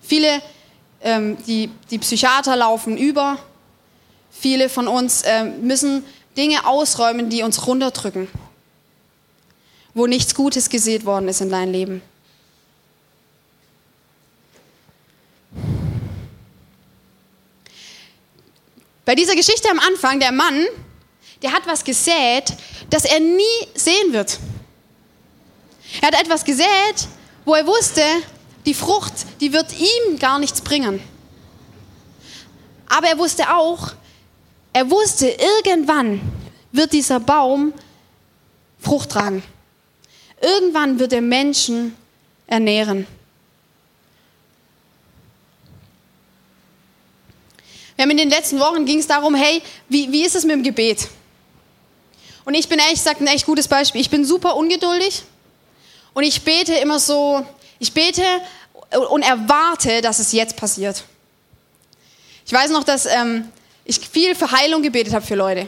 Viele, 0.00 0.42
ähm, 1.02 1.36
die, 1.46 1.70
die 1.90 1.98
Psychiater 1.98 2.56
laufen 2.56 2.96
über, 2.96 3.38
viele 4.30 4.68
von 4.68 4.88
uns 4.88 5.22
ähm, 5.26 5.66
müssen 5.66 6.04
Dinge 6.36 6.66
ausräumen, 6.66 7.28
die 7.30 7.42
uns 7.42 7.66
runterdrücken, 7.66 8.28
wo 9.92 10.06
nichts 10.06 10.34
Gutes 10.34 10.70
gesät 10.70 11.04
worden 11.04 11.28
ist 11.28 11.40
in 11.40 11.50
deinem 11.50 11.72
Leben. 11.72 12.02
Bei 19.04 19.14
dieser 19.14 19.36
Geschichte 19.36 19.70
am 19.70 19.78
Anfang, 19.78 20.18
der 20.18 20.32
Mann, 20.32 20.64
der 21.42 21.52
hat 21.52 21.66
was 21.66 21.84
gesät, 21.84 22.54
das 22.88 23.04
er 23.04 23.20
nie 23.20 23.42
sehen 23.74 24.12
wird. 24.12 24.38
Er 26.00 26.08
hat 26.08 26.20
etwas 26.20 26.44
gesät, 26.44 27.08
wo 27.44 27.54
er 27.54 27.66
wusste, 27.66 28.02
die 28.66 28.74
Frucht, 28.74 29.12
die 29.40 29.52
wird 29.52 29.72
ihm 29.78 30.18
gar 30.18 30.38
nichts 30.38 30.60
bringen. 30.60 31.00
Aber 32.88 33.08
er 33.08 33.18
wusste 33.18 33.54
auch, 33.54 33.92
er 34.72 34.90
wusste, 34.90 35.28
irgendwann 35.28 36.20
wird 36.72 36.92
dieser 36.92 37.20
Baum 37.20 37.72
Frucht 38.80 39.10
tragen. 39.10 39.42
Irgendwann 40.40 40.98
wird 40.98 41.12
er 41.12 41.22
Menschen 41.22 41.96
ernähren. 42.46 43.06
Wir 47.96 48.02
haben 48.02 48.10
in 48.10 48.16
den 48.16 48.30
letzten 48.30 48.58
Wochen 48.58 48.84
ging 48.84 48.98
es 48.98 49.06
darum, 49.06 49.34
hey, 49.34 49.62
wie, 49.88 50.10
wie 50.10 50.24
ist 50.24 50.34
es 50.34 50.44
mit 50.44 50.56
dem 50.56 50.62
Gebet? 50.62 51.08
Und 52.44 52.54
ich 52.54 52.68
bin 52.68 52.78
ehrlich 52.78 52.96
gesagt 52.96 53.20
ein 53.20 53.26
echt 53.28 53.46
gutes 53.46 53.68
Beispiel. 53.68 54.00
Ich 54.00 54.10
bin 54.10 54.24
super 54.24 54.56
ungeduldig 54.56 55.22
und 56.14 56.22
ich 56.22 56.42
bete 56.42 56.74
immer 56.74 56.98
so, 56.98 57.44
ich 57.78 57.92
bete 57.92 58.24
und 59.10 59.22
erwarte, 59.22 60.00
dass 60.00 60.20
es 60.20 60.32
jetzt 60.32 60.56
passiert. 60.56 61.04
Ich 62.46 62.52
weiß 62.52 62.70
noch, 62.70 62.84
dass 62.84 63.06
ähm, 63.06 63.50
ich 63.84 63.98
viel 63.98 64.34
für 64.34 64.50
Heilung 64.50 64.82
gebetet 64.82 65.12
habe 65.12 65.26
für 65.26 65.34
Leute. 65.34 65.66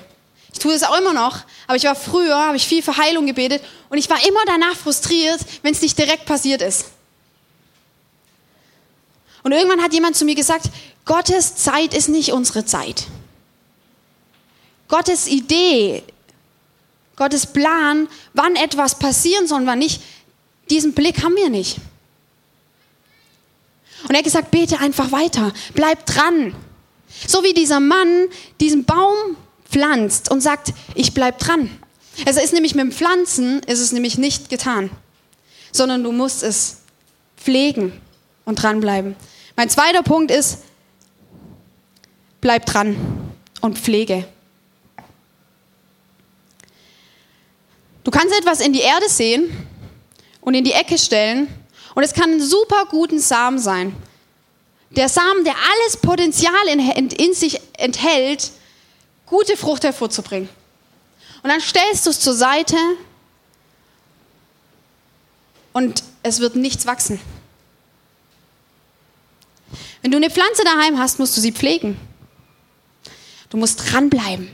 Ich 0.53 0.59
tue 0.59 0.73
es 0.73 0.85
auch 0.85 0.97
immer 0.97 1.13
noch, 1.13 1.41
aber 1.67 1.77
ich 1.77 1.85
war 1.85 1.95
früher, 1.95 2.35
habe 2.35 2.57
ich 2.57 2.67
viel 2.67 2.83
für 2.83 2.97
Heilung 2.97 3.27
gebetet 3.27 3.63
und 3.91 3.99
ich 3.99 4.09
war 4.09 4.25
immer 4.27 4.41
danach 4.47 4.75
frustriert, 4.75 5.41
wenn 5.63 5.73
es 5.73 5.83
nicht 5.83 5.99
direkt 5.99 6.25
passiert 6.25 6.63
ist. 6.63 6.87
Und 9.43 9.53
irgendwann 9.53 9.83
hat 9.83 9.93
jemand 9.93 10.17
zu 10.17 10.25
mir 10.25 10.35
gesagt, 10.35 10.71
Gottes 11.05 11.57
Zeit 11.57 11.95
ist 11.95 12.09
nicht 12.09 12.33
unsere 12.33 12.65
Zeit. 12.65 13.05
Gottes 14.89 15.27
Idee, 15.27 16.03
Gottes 17.17 17.47
Plan, 17.47 18.09
wann 18.35 18.57
etwas 18.57 18.99
passieren 18.99 19.47
soll 19.47 19.61
und 19.61 19.67
wann 19.67 19.79
nicht, 19.79 20.01
diesen 20.71 20.93
Blick 20.93 21.23
haben 21.23 21.37
wir 21.37 21.49
nicht. 21.49 21.79
Und 24.05 24.11
er 24.11 24.19
hat 24.19 24.25
gesagt, 24.25 24.51
bete 24.51 24.79
einfach 24.79 25.13
weiter, 25.13 25.53
bleib 25.75 26.07
dran. 26.07 26.55
So 27.27 27.43
wie 27.43 27.55
dieser 27.55 27.81
Mann 27.81 28.27
diesen 28.61 28.85
Baum 28.85 29.37
pflanzt 29.69 30.31
und 30.31 30.41
sagt, 30.41 30.73
ich 30.95 31.15
bleib 31.15 31.39
dran. 31.39 31.71
Es 32.25 32.37
ist 32.37 32.53
nämlich 32.53 32.75
mit 32.75 32.85
dem 32.85 32.93
Pflanzen, 32.93 33.61
ist 33.65 33.81
es 33.81 33.93
nämlich 33.93 34.17
nicht 34.17 34.49
getan, 34.49 34.91
sondern 35.73 36.03
du 36.03 36.13
musst 36.13 36.43
es 36.43 36.79
pflegen 37.37 37.93
und 38.45 38.63
dranbleiben. 38.63 39.17
Mein 39.55 39.69
zweiter 39.71 40.03
Punkt 40.03 40.31
ist, 40.31 40.59
bleib 42.41 42.67
dran 42.67 42.97
und 43.61 43.79
pflege. 43.79 44.27
Du 48.05 48.11
kannst 48.11 48.35
etwas 48.39 48.61
in 48.61 48.73
die 48.73 48.81
Erde 48.81 49.09
sehen 49.09 49.51
und 50.47 50.55
in 50.55 50.63
die 50.63 50.73
Ecke 50.73 50.97
stellen 50.97 51.49
und 51.97 52.05
es 52.05 52.15
kann 52.15 52.31
ein 52.31 52.41
super 52.41 52.87
guten 52.89 53.19
Samen 53.19 53.59
sein. 53.59 53.97
Der 54.91 55.09
Samen, 55.09 55.45
der 55.45 55.57
alles 55.57 55.97
Potenzial 55.97 56.69
in, 56.69 56.79
in, 56.79 57.09
in 57.09 57.35
sich 57.35 57.61
enthält, 57.77 58.53
gute 59.27 59.57
Frucht 59.57 59.83
hervorzubringen. 59.83 60.49
Und 61.43 61.51
dann 61.51 61.61
stellst 61.61 62.07
du 62.07 62.11
es 62.11 62.21
zur 62.21 62.35
Seite 62.35 62.77
und 65.73 66.05
es 66.23 66.39
wird 66.39 66.55
nichts 66.55 66.87
wachsen. 66.87 67.21
Wenn 70.01 70.13
du 70.13 70.17
eine 70.17 70.31
Pflanze 70.31 70.63
daheim 70.63 70.97
hast, 71.01 71.19
musst 71.19 71.37
du 71.37 71.41
sie 71.41 71.51
pflegen. 71.51 71.99
Du 73.51 73.57
musst 73.57 73.91
dranbleiben. 73.91 74.49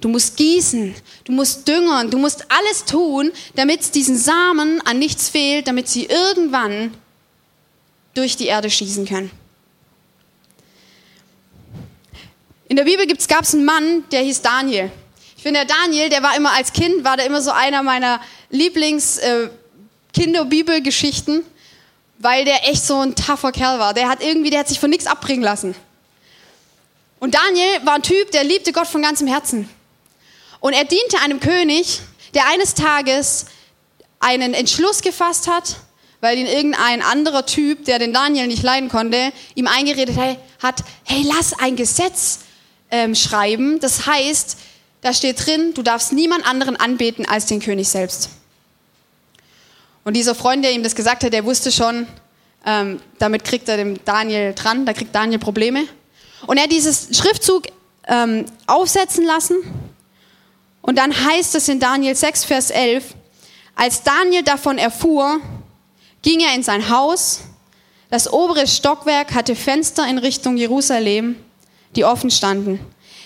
Du 0.00 0.08
musst 0.08 0.36
gießen, 0.36 0.94
du 1.24 1.32
musst 1.32 1.66
düngern, 1.66 2.08
du 2.10 2.18
musst 2.18 2.46
alles 2.50 2.84
tun, 2.84 3.32
damit 3.56 3.80
es 3.80 3.90
diesen 3.90 4.16
Samen 4.16 4.80
an 4.86 4.96
nichts 4.98 5.28
fehlt, 5.28 5.66
damit 5.66 5.88
sie 5.88 6.04
irgendwann 6.04 6.94
durch 8.14 8.36
die 8.36 8.46
Erde 8.46 8.70
schießen 8.70 9.06
können. 9.06 9.32
In 12.68 12.76
der 12.76 12.84
Bibel 12.84 13.04
gab 13.28 13.42
es 13.42 13.54
einen 13.54 13.64
Mann, 13.64 14.08
der 14.10 14.22
hieß 14.22 14.42
Daniel. 14.42 14.92
Ich 15.36 15.42
finde, 15.42 15.64
der 15.64 15.76
Daniel, 15.76 16.08
der 16.08 16.22
war 16.22 16.36
immer 16.36 16.52
als 16.52 16.72
Kind, 16.72 17.02
war 17.02 17.16
der 17.16 17.26
immer 17.26 17.42
so 17.42 17.50
einer 17.50 17.82
meiner 17.82 18.20
Lieblings-Kinder-Bibelgeschichten. 18.50 21.40
Äh, 21.40 21.44
weil 22.18 22.44
der 22.44 22.68
echt 22.68 22.84
so 22.84 23.00
ein 23.00 23.14
tougher 23.14 23.52
Kerl 23.52 23.78
war. 23.78 23.94
Der 23.94 24.08
hat 24.08 24.22
irgendwie, 24.22 24.50
der 24.50 24.60
hat 24.60 24.68
sich 24.68 24.80
von 24.80 24.90
nichts 24.90 25.06
abbringen 25.06 25.42
lassen. 25.42 25.74
Und 27.20 27.34
Daniel 27.34 27.84
war 27.84 27.94
ein 27.94 28.02
Typ, 28.02 28.30
der 28.32 28.44
liebte 28.44 28.72
Gott 28.72 28.86
von 28.86 29.02
ganzem 29.02 29.26
Herzen. 29.26 29.68
Und 30.60 30.72
er 30.72 30.84
diente 30.84 31.18
einem 31.22 31.40
König, 31.40 32.00
der 32.34 32.46
eines 32.48 32.74
Tages 32.74 33.46
einen 34.20 34.54
Entschluss 34.54 35.02
gefasst 35.02 35.48
hat, 35.48 35.76
weil 36.20 36.38
ihn 36.38 36.46
irgendein 36.46 37.02
anderer 37.02 37.46
Typ, 37.46 37.84
der 37.84 37.98
den 37.98 38.12
Daniel 38.12 38.48
nicht 38.48 38.62
leiden 38.62 38.88
konnte, 38.88 39.32
ihm 39.54 39.68
eingeredet 39.68 40.16
hat, 40.60 40.82
hey, 41.04 41.24
lass 41.24 41.52
ein 41.58 41.76
Gesetz 41.76 42.40
ähm, 42.90 43.14
schreiben. 43.14 43.78
Das 43.80 44.06
heißt, 44.06 44.58
da 45.00 45.12
steht 45.12 45.46
drin, 45.46 45.74
du 45.74 45.82
darfst 45.82 46.12
niemand 46.12 46.46
anderen 46.46 46.76
anbeten 46.76 47.26
als 47.26 47.46
den 47.46 47.60
König 47.60 47.88
selbst. 47.88 48.30
Und 50.04 50.14
dieser 50.14 50.34
Freund, 50.34 50.64
der 50.64 50.72
ihm 50.72 50.82
das 50.82 50.94
gesagt 50.94 51.22
hat, 51.22 51.32
der 51.32 51.44
wusste 51.44 51.70
schon, 51.70 52.06
ähm, 52.66 53.00
damit 53.18 53.44
kriegt 53.44 53.68
er 53.68 53.76
dem 53.76 54.02
Daniel 54.04 54.54
dran, 54.54 54.86
da 54.86 54.92
kriegt 54.92 55.14
Daniel 55.14 55.38
Probleme. 55.38 55.84
Und 56.46 56.56
er 56.56 56.64
hat 56.64 56.72
dieses 56.72 57.16
Schriftzug 57.16 57.64
ähm, 58.08 58.46
aufsetzen 58.66 59.24
lassen. 59.24 59.56
Und 60.88 60.96
dann 60.96 61.12
heißt 61.12 61.54
es 61.54 61.68
in 61.68 61.80
Daniel 61.80 62.14
6, 62.14 62.44
Vers 62.46 62.70
11, 62.70 63.14
als 63.74 64.04
Daniel 64.04 64.42
davon 64.42 64.78
erfuhr, 64.78 65.38
ging 66.22 66.40
er 66.40 66.54
in 66.54 66.62
sein 66.62 66.88
Haus. 66.88 67.40
Das 68.08 68.32
obere 68.32 68.66
Stockwerk 68.66 69.34
hatte 69.34 69.54
Fenster 69.54 70.08
in 70.08 70.16
Richtung 70.16 70.56
Jerusalem, 70.56 71.36
die 71.94 72.06
offen 72.06 72.30
standen. 72.30 72.80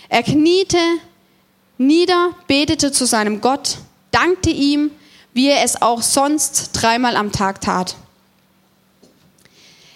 Er 0.08 0.24
kniete 0.24 0.76
nieder, 1.78 2.34
betete 2.48 2.90
zu 2.90 3.06
seinem 3.06 3.40
Gott, 3.40 3.76
dankte 4.10 4.50
ihm, 4.50 4.90
wie 5.32 5.48
er 5.48 5.62
es 5.62 5.80
auch 5.80 6.02
sonst 6.02 6.70
dreimal 6.72 7.14
am 7.14 7.30
Tag 7.30 7.60
tat. 7.60 7.94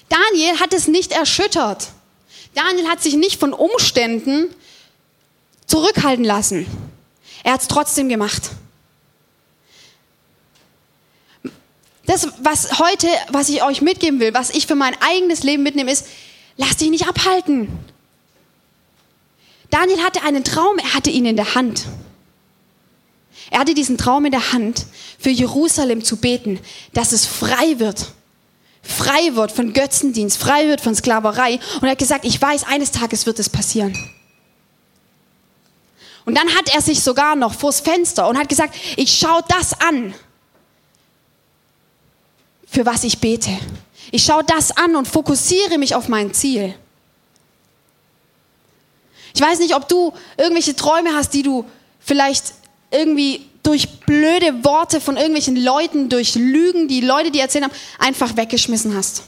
Daniel 0.09 0.61
hat 0.61 0.73
es 0.73 0.87
nicht 0.87 1.11
erschüttert. 1.11 1.89
Daniel 2.55 2.87
hat 2.87 3.03
sich 3.03 3.15
nicht 3.15 3.41
von 3.41 3.53
Umständen 3.53 4.55
zurückhalten 5.67 6.25
lassen. 6.25 6.86
Er 7.47 7.53
hat 7.53 7.61
es 7.61 7.69
trotzdem 7.69 8.09
gemacht. 8.09 8.51
Das, 12.05 12.27
was 12.43 12.81
heute, 12.81 13.07
was 13.31 13.49
ich 13.49 13.63
euch 13.63 13.83
mitgeben 13.83 14.19
will, 14.19 14.35
was 14.35 14.51
ich 14.51 14.67
für 14.67 14.75
mein 14.75 15.01
eigenes 15.01 15.45
Leben 15.45 15.63
mitnehme, 15.63 15.93
ist, 15.93 16.09
lass 16.57 16.79
dich 16.79 16.91
nicht 16.91 17.07
abhalten. 17.07 17.69
Daniel 19.71 20.03
hatte 20.03 20.25
einen 20.25 20.43
Traum, 20.43 20.79
er 20.79 20.95
hatte 20.95 21.11
ihn 21.11 21.25
in 21.25 21.37
der 21.37 21.55
Hand. 21.55 21.85
Er 23.53 23.61
hatte 23.61 23.75
diesen 23.75 23.97
Traum 23.97 24.25
in 24.25 24.33
der 24.33 24.53
Hand, 24.53 24.85
für 25.17 25.31
Jerusalem 25.31 26.03
zu 26.03 26.17
beten, 26.17 26.59
dass 26.95 27.13
es 27.13 27.27
frei 27.27 27.79
wird. 27.79 28.07
Frei 28.83 29.37
wird 29.37 29.53
von 29.53 29.73
Götzendienst, 29.73 30.37
frei 30.37 30.67
wird 30.67 30.81
von 30.81 30.97
Sklaverei. 30.97 31.61
Und 31.77 31.85
er 31.85 31.93
hat 31.93 31.99
gesagt, 31.99 32.25
ich 32.25 32.43
weiß, 32.43 32.65
eines 32.65 32.91
Tages 32.91 33.25
wird 33.25 33.39
es 33.39 33.49
passieren. 33.49 33.97
Und 36.27 36.35
dann 36.35 36.55
hat 36.55 36.75
er 36.75 36.83
sich 36.83 37.03
sogar 37.03 37.37
noch 37.37 37.55
vors 37.55 37.81
Fenster 37.81 38.29
und 38.29 38.37
hat 38.37 38.49
gesagt, 38.49 38.75
ich 38.97 39.17
schaue 39.17 39.45
das 39.49 39.81
an, 39.81 40.13
für 42.67 42.85
was 42.85 43.05
ich 43.05 43.21
bete. 43.21 43.57
Ich 44.11 44.25
schaue 44.25 44.45
das 44.45 44.77
an 44.77 44.97
und 44.97 45.07
fokussiere 45.07 45.79
mich 45.79 45.95
auf 45.95 46.09
mein 46.09 46.35
Ziel. 46.35 46.75
Ich 49.35 49.41
weiß 49.41 49.61
nicht, 49.61 49.75
ob 49.77 49.89
du 49.89 50.13
irgendwelche 50.37 50.75
Träume 50.75 51.15
hast, 51.15 51.33
die 51.33 51.43
du 51.43 51.65
vielleicht 52.01 52.55
irgendwie 52.91 53.49
durch 53.63 54.01
blöde 54.01 54.65
Worte 54.65 55.01
von 55.01 55.17
irgendwelchen 55.17 55.57
Leuten, 55.57 56.09
durch 56.09 56.35
Lügen, 56.35 56.89
die 56.89 57.03
Leute, 57.03 57.31
die 57.31 57.39
erzählt 57.39 57.65
haben, 57.65 57.75
einfach 57.99 58.37
weggeschmissen 58.37 58.97
hast. 58.97 59.23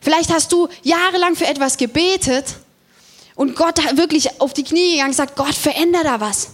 Vielleicht 0.00 0.32
hast 0.32 0.50
du 0.50 0.68
jahrelang 0.82 1.36
für 1.36 1.46
etwas 1.46 1.76
gebetet 1.76 2.46
und 3.40 3.56
Gott 3.56 3.82
hat 3.82 3.96
wirklich 3.96 4.38
auf 4.38 4.52
die 4.52 4.64
Knie 4.64 4.90
gegangen 4.90 5.06
und 5.06 5.12
gesagt, 5.12 5.34
Gott, 5.34 5.54
veränder 5.54 6.04
da 6.04 6.20
was. 6.20 6.50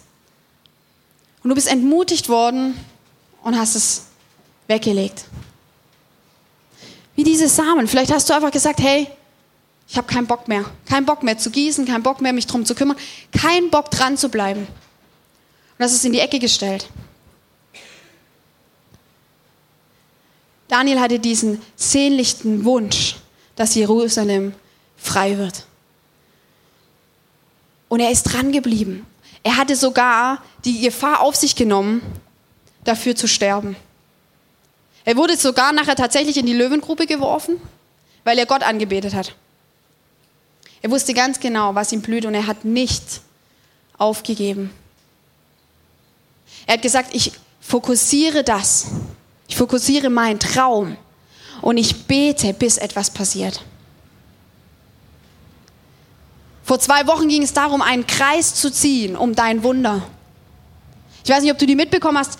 Und 1.42 1.48
du 1.48 1.56
bist 1.56 1.66
entmutigt 1.66 2.28
worden 2.28 2.78
und 3.42 3.58
hast 3.58 3.74
es 3.74 4.02
weggelegt. 4.68 5.24
Wie 7.16 7.24
diese 7.24 7.48
Samen. 7.48 7.88
Vielleicht 7.88 8.12
hast 8.12 8.30
du 8.30 8.34
einfach 8.34 8.52
gesagt, 8.52 8.78
hey, 8.78 9.08
ich 9.88 9.96
habe 9.96 10.06
keinen 10.06 10.28
Bock 10.28 10.46
mehr. 10.46 10.64
Keinen 10.88 11.06
Bock 11.06 11.24
mehr 11.24 11.36
zu 11.36 11.50
gießen, 11.50 11.86
keinen 11.86 12.04
Bock 12.04 12.20
mehr, 12.20 12.32
mich 12.32 12.46
drum 12.46 12.64
zu 12.64 12.76
kümmern. 12.76 12.96
Keinen 13.32 13.68
Bock 13.70 13.90
dran 13.90 14.16
zu 14.16 14.28
bleiben. 14.28 14.60
Und 14.60 14.68
das 15.78 15.92
ist 15.92 16.04
in 16.04 16.12
die 16.12 16.20
Ecke 16.20 16.38
gestellt. 16.38 16.88
Daniel 20.68 21.00
hatte 21.00 21.18
diesen 21.18 21.60
sehnlichten 21.74 22.64
Wunsch, 22.64 23.16
dass 23.56 23.74
Jerusalem 23.74 24.54
frei 24.96 25.36
wird. 25.36 25.66
Und 27.88 28.00
er 28.00 28.10
ist 28.10 28.24
dran 28.24 28.52
geblieben. 28.52 29.06
Er 29.42 29.56
hatte 29.56 29.76
sogar 29.76 30.42
die 30.64 30.80
Gefahr 30.80 31.20
auf 31.20 31.36
sich 31.36 31.54
genommen, 31.54 32.02
dafür 32.84 33.14
zu 33.14 33.28
sterben. 33.28 33.76
Er 35.04 35.16
wurde 35.16 35.36
sogar 35.36 35.72
nachher 35.72 35.94
tatsächlich 35.94 36.36
in 36.36 36.46
die 36.46 36.52
Löwengrube 36.52 37.06
geworfen, 37.06 37.60
weil 38.24 38.38
er 38.38 38.46
Gott 38.46 38.62
angebetet 38.62 39.14
hat. 39.14 39.36
Er 40.82 40.90
wusste 40.90 41.14
ganz 41.14 41.38
genau, 41.38 41.74
was 41.74 41.92
ihm 41.92 42.02
blüht 42.02 42.26
und 42.26 42.34
er 42.34 42.46
hat 42.46 42.64
nicht 42.64 43.20
aufgegeben. 43.98 44.70
Er 46.66 46.74
hat 46.74 46.82
gesagt, 46.82 47.14
ich 47.14 47.32
fokussiere 47.60 48.42
das. 48.42 48.86
Ich 49.48 49.56
fokussiere 49.56 50.10
meinen 50.10 50.40
Traum 50.40 50.96
und 51.62 51.76
ich 51.76 52.06
bete, 52.06 52.52
bis 52.52 52.78
etwas 52.78 53.10
passiert. 53.10 53.62
Vor 56.66 56.78
zwei 56.80 57.06
Wochen 57.06 57.28
ging 57.28 57.42
es 57.42 57.54
darum, 57.54 57.80
einen 57.80 58.06
Kreis 58.06 58.54
zu 58.54 58.70
ziehen 58.70 59.16
um 59.16 59.34
dein 59.34 59.62
Wunder. 59.62 60.06
Ich 61.24 61.30
weiß 61.30 61.42
nicht, 61.42 61.52
ob 61.52 61.58
du 61.58 61.66
die 61.66 61.76
mitbekommen 61.76 62.18
hast 62.18 62.38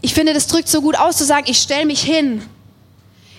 ich 0.00 0.14
finde, 0.14 0.32
das 0.32 0.46
drückt 0.46 0.68
so 0.68 0.80
gut 0.80 0.96
aus 0.96 1.16
zu 1.16 1.24
sagen, 1.24 1.46
ich 1.48 1.58
stelle 1.58 1.86
mich 1.86 2.02
hin. 2.02 2.42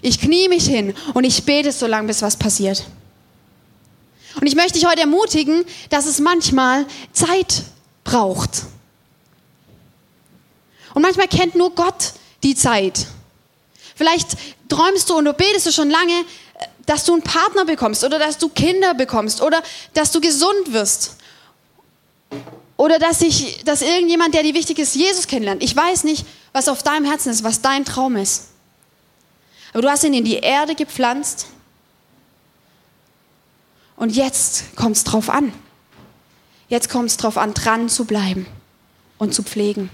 Ich 0.02 0.20
knie 0.20 0.48
mich 0.48 0.66
hin 0.66 0.94
und 1.14 1.24
ich 1.24 1.44
bete 1.44 1.72
so 1.72 1.88
lange, 1.88 2.08
bis 2.08 2.22
was 2.22 2.38
passiert. 2.38 2.86
Und 4.40 4.48
ich 4.48 4.56
möchte 4.56 4.74
dich 4.74 4.86
heute 4.86 5.02
ermutigen, 5.02 5.66
dass 5.90 6.06
es 6.06 6.20
manchmal 6.20 6.86
Zeit 7.12 7.64
braucht. 8.04 8.64
Und 10.94 11.02
manchmal 11.02 11.28
kennt 11.28 11.56
nur 11.56 11.76
Gott 11.76 12.14
die 12.44 12.56
Zeit. 12.56 13.08
Vielleicht 13.96 14.38
träumst 14.70 15.10
du 15.10 15.18
und 15.18 15.26
du 15.26 15.34
betest 15.34 15.66
du 15.66 15.72
schon 15.72 15.90
lange, 15.90 16.24
dass 16.90 17.06
du 17.06 17.14
einen 17.14 17.22
Partner 17.22 17.66
bekommst 17.66 18.04
oder 18.04 18.18
dass 18.18 18.40
du 18.40 18.50
Kinder 18.50 18.96
bekommst 18.96 19.44
oder 19.44 19.62
dass 19.94 20.12
du 20.12 20.20
gesund 20.20 20.74
wirst. 20.74 21.18
Oder 22.78 22.98
dass, 22.98 23.22
ich, 23.22 23.64
dass 23.64 23.84
irgendjemand, 23.84 24.34
der 24.34 24.42
dir 24.42 24.56
wichtig 24.56 24.80
ist, 24.80 24.96
Jesus 24.96 25.28
kennenlernt. 25.28 25.62
Ich 25.62 25.76
weiß 25.76 26.04
nicht, 26.04 26.26
was 26.52 26.68
auf 26.68 26.82
deinem 26.82 27.06
Herzen 27.06 27.30
ist, 27.30 27.44
was 27.44 27.62
dein 27.62 27.86
Traum 27.86 28.16
ist. 28.16 28.48
Aber 29.72 29.84
du 29.84 29.90
hast 29.90 30.04
ihn 30.04 30.16
in 30.16 30.26
die 30.26 30.38
Erde 30.38 30.74
gepflanzt. 30.74 31.46
Und 33.96 34.16
jetzt 34.16 34.76
kommt 34.76 34.98
es 34.98 35.04
drauf 35.04 35.30
an. 35.30 35.54
Jetzt 36.70 36.90
kommt 36.90 37.12
es 37.12 37.18
drauf 37.18 37.38
an, 37.38 37.54
dran 37.54 37.88
zu 37.88 38.06
bleiben 38.06 38.48
und 39.20 39.36
zu 39.36 39.44
pflegen. 39.44 39.92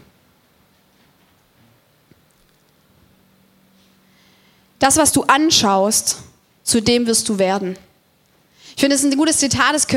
Das, 4.79 4.95
was 4.95 5.11
du 5.11 5.23
anschaust, 5.23 6.19
zu 6.65 6.81
dem 6.81 7.07
wirst 7.07 7.29
du 7.29 7.39
werden. 7.39 7.77
Ich 8.75 8.81
finde, 8.81 8.95
das 8.95 9.05
ist 9.05 9.13
ein 9.13 9.17
gutes 9.17 9.37
Zitat, 9.37 9.73
das 9.73 9.87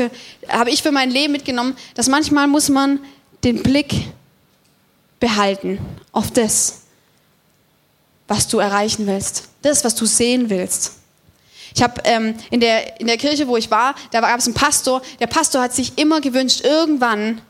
habe 0.47 0.69
ich 0.69 0.81
für 0.81 0.91
mein 0.91 1.11
Leben 1.11 1.33
mitgenommen, 1.33 1.75
dass 1.95 2.07
manchmal 2.07 2.47
muss 2.47 2.69
man 2.69 2.99
den 3.43 3.61
Blick 3.61 3.93
behalten 5.19 5.79
auf 6.13 6.31
das, 6.31 6.83
was 8.29 8.47
du 8.47 8.59
erreichen 8.59 9.05
willst, 9.05 9.49
das, 9.63 9.83
was 9.83 9.95
du 9.95 10.05
sehen 10.05 10.49
willst. 10.49 10.93
Ich 11.75 11.83
habe 11.83 12.01
ähm, 12.05 12.35
in, 12.51 12.61
der, 12.61 12.99
in 13.01 13.07
der 13.07 13.17
Kirche, 13.17 13.47
wo 13.47 13.57
ich 13.57 13.69
war, 13.69 13.95
da 14.11 14.21
gab 14.21 14.39
es 14.39 14.45
einen 14.45 14.53
Pastor. 14.53 15.01
Der 15.19 15.27
Pastor 15.27 15.61
hat 15.61 15.75
sich 15.75 15.97
immer 15.97 16.21
gewünscht, 16.21 16.61
irgendwann 16.63 17.41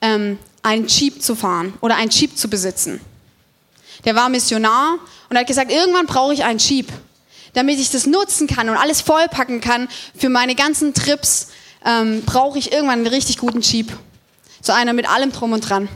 ähm, 0.00 0.38
einen 0.62 0.86
Jeep 0.86 1.22
zu 1.22 1.34
fahren 1.34 1.74
oder 1.80 1.96
einen 1.96 2.10
Jeep 2.10 2.36
zu 2.36 2.48
besitzen. 2.48 3.00
Der 4.04 4.14
war 4.14 4.28
Missionar 4.28 4.98
und 5.28 5.36
hat 5.36 5.46
gesagt, 5.46 5.70
irgendwann 5.70 6.06
brauche 6.06 6.32
ich 6.32 6.44
einen 6.44 6.58
Jeep 6.58 6.92
damit 7.56 7.80
ich 7.80 7.90
das 7.90 8.06
nutzen 8.06 8.46
kann 8.46 8.68
und 8.68 8.76
alles 8.76 9.00
vollpacken 9.00 9.62
kann 9.62 9.88
für 10.14 10.28
meine 10.28 10.54
ganzen 10.54 10.92
Trips, 10.92 11.48
ähm, 11.86 12.22
brauche 12.26 12.58
ich 12.58 12.70
irgendwann 12.70 12.98
einen 12.98 13.06
richtig 13.06 13.38
guten 13.38 13.62
Jeep. 13.62 13.96
So 14.60 14.74
einer 14.74 14.92
mit 14.92 15.08
allem 15.08 15.32
drum 15.32 15.54
und 15.54 15.62
dran. 15.62 15.88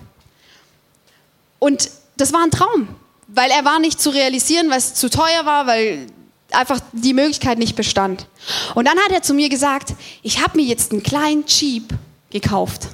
Und 1.59 1.91
das 2.17 2.33
war 2.33 2.43
ein 2.43 2.51
Traum, 2.51 2.89
weil 3.27 3.51
er 3.51 3.67
war 3.67 3.79
nicht 3.79 4.01
zu 4.01 4.09
realisieren, 4.09 4.71
weil 4.71 4.79
es 4.79 4.95
zu 4.95 5.11
teuer 5.11 5.45
war, 5.45 5.67
weil 5.67 6.07
einfach 6.51 6.81
die 6.93 7.13
Möglichkeit 7.13 7.59
nicht 7.59 7.77
bestand. 7.77 8.27
Und 8.75 8.87
dann 8.87 8.99
hat 8.99 9.13
er 9.13 9.21
zu 9.21 9.35
mir 9.35 9.51
gesagt, 9.51 9.93
ich 10.23 10.43
habe 10.43 10.57
mir 10.57 10.65
jetzt 10.65 10.93
einen 10.93 11.03
kleinen 11.03 11.45
Jeep 11.47 11.93
gekauft. 12.31 12.89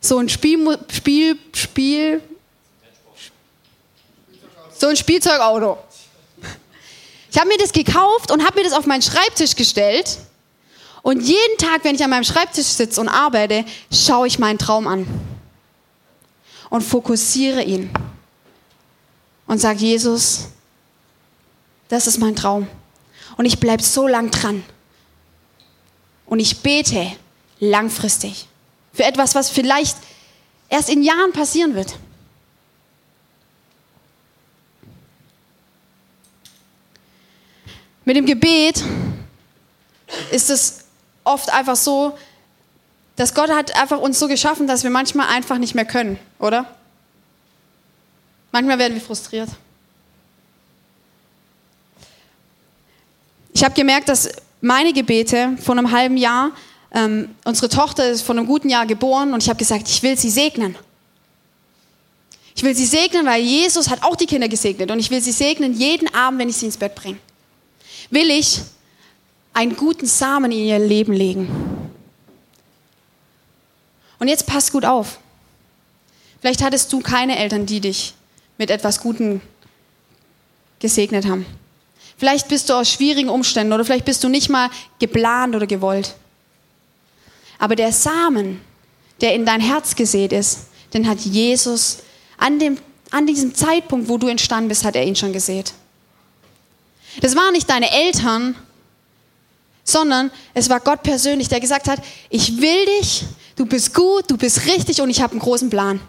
So 0.00 0.18
ein 0.18 0.28
Spiel, 0.28 0.78
Spiel, 0.92 1.38
Spiel, 1.54 2.22
so 4.76 4.88
ein 4.88 4.96
Spielzeugauto. 4.96 5.78
Ich 7.32 7.38
habe 7.38 7.48
mir 7.48 7.56
das 7.56 7.72
gekauft 7.72 8.30
und 8.30 8.44
habe 8.44 8.58
mir 8.58 8.64
das 8.64 8.74
auf 8.74 8.84
meinen 8.84 9.00
Schreibtisch 9.00 9.56
gestellt. 9.56 10.18
Und 11.00 11.22
jeden 11.22 11.56
Tag, 11.58 11.82
wenn 11.82 11.94
ich 11.94 12.04
an 12.04 12.10
meinem 12.10 12.24
Schreibtisch 12.24 12.66
sitze 12.66 13.00
und 13.00 13.08
arbeite, 13.08 13.64
schaue 13.90 14.26
ich 14.26 14.38
meinen 14.38 14.58
Traum 14.58 14.86
an 14.86 15.06
und 16.68 16.82
fokussiere 16.82 17.62
ihn 17.62 17.90
und 19.46 19.58
sage, 19.58 19.78
Jesus, 19.78 20.48
das 21.88 22.06
ist 22.06 22.18
mein 22.18 22.36
Traum. 22.36 22.68
Und 23.38 23.46
ich 23.46 23.58
bleibe 23.58 23.82
so 23.82 24.06
lang 24.06 24.30
dran. 24.30 24.62
Und 26.26 26.38
ich 26.38 26.60
bete 26.60 27.12
langfristig 27.60 28.46
für 28.92 29.04
etwas, 29.04 29.34
was 29.34 29.48
vielleicht 29.48 29.96
erst 30.68 30.90
in 30.90 31.02
Jahren 31.02 31.32
passieren 31.32 31.74
wird. 31.74 31.94
Mit 38.04 38.16
dem 38.16 38.26
Gebet 38.26 38.82
ist 40.30 40.50
es 40.50 40.84
oft 41.24 41.52
einfach 41.52 41.76
so, 41.76 42.18
dass 43.16 43.34
Gott 43.34 43.50
hat 43.50 43.76
einfach 43.76 43.98
uns 43.98 44.18
so 44.18 44.26
geschaffen, 44.26 44.66
dass 44.66 44.82
wir 44.82 44.90
manchmal 44.90 45.28
einfach 45.28 45.58
nicht 45.58 45.74
mehr 45.74 45.84
können, 45.84 46.18
oder? 46.38 46.66
Manchmal 48.50 48.78
werden 48.78 48.94
wir 48.94 49.00
frustriert. 49.00 49.48
Ich 53.54 53.62
habe 53.62 53.74
gemerkt, 53.74 54.08
dass 54.08 54.30
meine 54.60 54.92
Gebete 54.92 55.56
vor 55.62 55.76
einem 55.76 55.90
halben 55.92 56.16
Jahr 56.16 56.50
ähm, 56.94 57.34
unsere 57.44 57.68
Tochter 57.68 58.08
ist 58.08 58.22
von 58.22 58.38
einem 58.38 58.46
guten 58.46 58.68
Jahr 58.68 58.86
geboren 58.86 59.32
und 59.32 59.42
ich 59.42 59.48
habe 59.48 59.58
gesagt, 59.58 59.88
ich 59.88 60.02
will 60.02 60.16
sie 60.16 60.30
segnen. 60.30 60.76
Ich 62.54 62.62
will 62.62 62.74
sie 62.74 62.84
segnen, 62.84 63.24
weil 63.24 63.42
Jesus 63.42 63.88
hat 63.88 64.02
auch 64.02 64.16
die 64.16 64.26
Kinder 64.26 64.48
gesegnet 64.48 64.90
und 64.90 64.98
ich 64.98 65.10
will 65.10 65.20
sie 65.20 65.32
segnen 65.32 65.72
jeden 65.72 66.12
Abend, 66.14 66.40
wenn 66.40 66.48
ich 66.48 66.56
sie 66.56 66.66
ins 66.66 66.76
Bett 66.76 66.94
bringe. 66.94 67.18
Will 68.12 68.30
ich 68.30 68.60
einen 69.54 69.76
guten 69.76 70.06
Samen 70.06 70.52
in 70.52 70.66
ihr 70.66 70.78
Leben 70.78 71.12
legen. 71.12 71.48
Und 74.18 74.28
jetzt 74.28 74.46
passt 74.46 74.72
gut 74.72 74.84
auf. 74.84 75.18
Vielleicht 76.40 76.62
hattest 76.62 76.92
du 76.92 77.00
keine 77.00 77.38
Eltern, 77.38 77.66
die 77.66 77.80
dich 77.80 78.14
mit 78.58 78.70
etwas 78.70 79.00
Gutem 79.00 79.40
gesegnet 80.78 81.26
haben. 81.26 81.46
Vielleicht 82.16 82.48
bist 82.48 82.68
du 82.68 82.74
aus 82.74 82.90
schwierigen 82.90 83.28
Umständen 83.28 83.72
oder 83.72 83.84
vielleicht 83.84 84.04
bist 84.04 84.22
du 84.22 84.28
nicht 84.28 84.48
mal 84.48 84.70
geplant 84.98 85.54
oder 85.54 85.66
gewollt. 85.66 86.14
Aber 87.58 87.76
der 87.76 87.92
Samen, 87.92 88.60
der 89.20 89.34
in 89.34 89.46
dein 89.46 89.60
Herz 89.60 89.94
gesät 89.96 90.32
ist, 90.32 90.66
den 90.94 91.08
hat 91.08 91.20
Jesus 91.20 91.98
an, 92.36 92.58
dem, 92.58 92.78
an 93.10 93.26
diesem 93.26 93.54
Zeitpunkt, 93.54 94.08
wo 94.08 94.18
du 94.18 94.28
entstanden 94.28 94.68
bist, 94.68 94.84
hat 94.84 94.96
er 94.96 95.04
ihn 95.04 95.16
schon 95.16 95.32
gesät. 95.32 95.72
Das 97.20 97.36
waren 97.36 97.52
nicht 97.52 97.68
deine 97.68 97.90
Eltern, 97.90 98.56
sondern 99.84 100.30
es 100.54 100.68
war 100.68 100.80
Gott 100.80 101.02
persönlich, 101.02 101.48
der 101.48 101.60
gesagt 101.60 101.88
hat, 101.88 102.00
ich 102.30 102.60
will 102.60 102.86
dich, 102.98 103.24
du 103.56 103.66
bist 103.66 103.94
gut, 103.94 104.30
du 104.30 104.36
bist 104.36 104.66
richtig 104.66 105.00
und 105.00 105.10
ich 105.10 105.20
habe 105.20 105.32
einen 105.32 105.40
großen 105.40 105.68
Plan. 105.68 106.00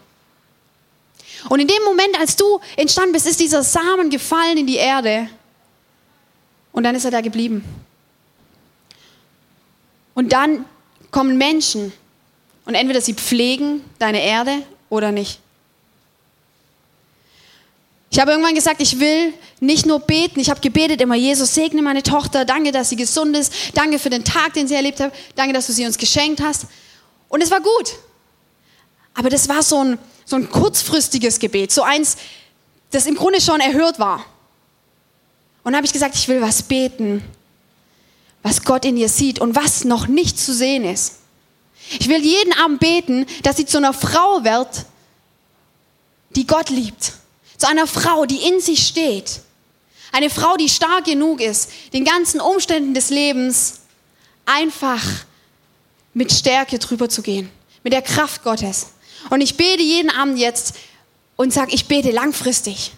Und 1.49 1.59
in 1.59 1.67
dem 1.67 1.83
Moment, 1.83 2.17
als 2.19 2.35
du 2.35 2.59
entstanden 2.77 3.11
bist, 3.11 3.27
ist 3.27 3.39
dieser 3.39 3.63
Samen 3.63 4.09
gefallen 4.09 4.57
in 4.57 4.67
die 4.67 4.77
Erde 4.77 5.27
und 6.71 6.83
dann 6.83 6.95
ist 6.95 7.05
er 7.05 7.11
da 7.11 7.21
geblieben. 7.21 7.63
Und 10.13 10.31
dann 10.31 10.65
kommen 11.11 11.37
Menschen 11.37 11.91
und 12.65 12.75
entweder 12.75 13.01
sie 13.01 13.13
pflegen 13.13 13.83
deine 13.99 14.21
Erde 14.21 14.63
oder 14.89 15.11
nicht. 15.11 15.39
Ich 18.13 18.19
habe 18.19 18.29
irgendwann 18.29 18.53
gesagt, 18.53 18.79
ich 18.79 18.99
will 18.99 19.33
nicht 19.59 19.87
nur 19.87 19.99
beten. 19.99 20.39
Ich 20.39 20.51
habe 20.51 20.61
gebetet 20.61 21.01
immer, 21.01 21.15
Jesus, 21.15 21.55
segne 21.55 21.81
meine 21.81 22.03
Tochter. 22.03 22.45
Danke, 22.45 22.71
dass 22.71 22.89
sie 22.89 22.95
gesund 22.95 23.35
ist. 23.35 23.51
Danke 23.73 23.97
für 23.97 24.11
den 24.11 24.23
Tag, 24.23 24.53
den 24.53 24.67
sie 24.67 24.75
erlebt 24.75 24.99
hat. 24.99 25.11
Danke, 25.35 25.51
dass 25.51 25.65
du 25.65 25.73
sie 25.73 25.83
uns 25.83 25.97
geschenkt 25.97 26.39
hast. 26.39 26.67
Und 27.27 27.41
es 27.41 27.49
war 27.49 27.59
gut. 27.59 27.95
Aber 29.15 29.31
das 29.31 29.49
war 29.49 29.63
so 29.63 29.83
ein, 29.83 29.97
so 30.25 30.35
ein 30.35 30.47
kurzfristiges 30.47 31.39
Gebet. 31.39 31.71
So 31.71 31.81
eins, 31.81 32.17
das 32.91 33.07
im 33.07 33.15
Grunde 33.15 33.41
schon 33.41 33.59
erhört 33.59 33.97
war. 33.97 34.23
Und 35.63 35.75
habe 35.75 35.87
ich 35.87 35.91
gesagt, 35.91 36.13
ich 36.13 36.27
will 36.27 36.39
was 36.39 36.61
beten, 36.61 37.23
was 38.43 38.63
Gott 38.63 38.85
in 38.85 38.95
ihr 38.95 39.09
sieht 39.09 39.39
und 39.39 39.55
was 39.55 39.85
noch 39.85 40.05
nicht 40.05 40.39
zu 40.39 40.53
sehen 40.53 40.85
ist. 40.85 41.15
Ich 41.97 42.07
will 42.07 42.23
jeden 42.23 42.53
Abend 42.63 42.79
beten, 42.79 43.25
dass 43.41 43.57
sie 43.57 43.65
zu 43.65 43.79
einer 43.79 43.91
Frau 43.91 44.43
wird, 44.43 44.85
die 46.35 46.45
Gott 46.45 46.69
liebt 46.69 47.13
zu 47.57 47.67
einer 47.67 47.87
Frau, 47.87 48.25
die 48.25 48.47
in 48.47 48.59
sich 48.59 48.87
steht. 48.87 49.41
Eine 50.11 50.29
Frau, 50.29 50.57
die 50.57 50.69
stark 50.69 51.05
genug 51.05 51.41
ist, 51.41 51.69
den 51.93 52.05
ganzen 52.05 52.39
Umständen 52.39 52.93
des 52.93 53.09
Lebens 53.09 53.81
einfach 54.45 55.01
mit 56.13 56.31
Stärke 56.31 56.77
drüber 56.79 57.09
zu 57.09 57.21
gehen, 57.21 57.49
mit 57.83 57.93
der 57.93 58.01
Kraft 58.01 58.43
Gottes. 58.43 58.87
Und 59.29 59.41
ich 59.41 59.57
bete 59.57 59.81
jeden 59.81 60.11
Abend 60.11 60.37
jetzt 60.37 60.75
und 61.35 61.51
sage, 61.53 61.73
ich 61.73 61.87
bete 61.87 62.11
langfristig. 62.11 62.91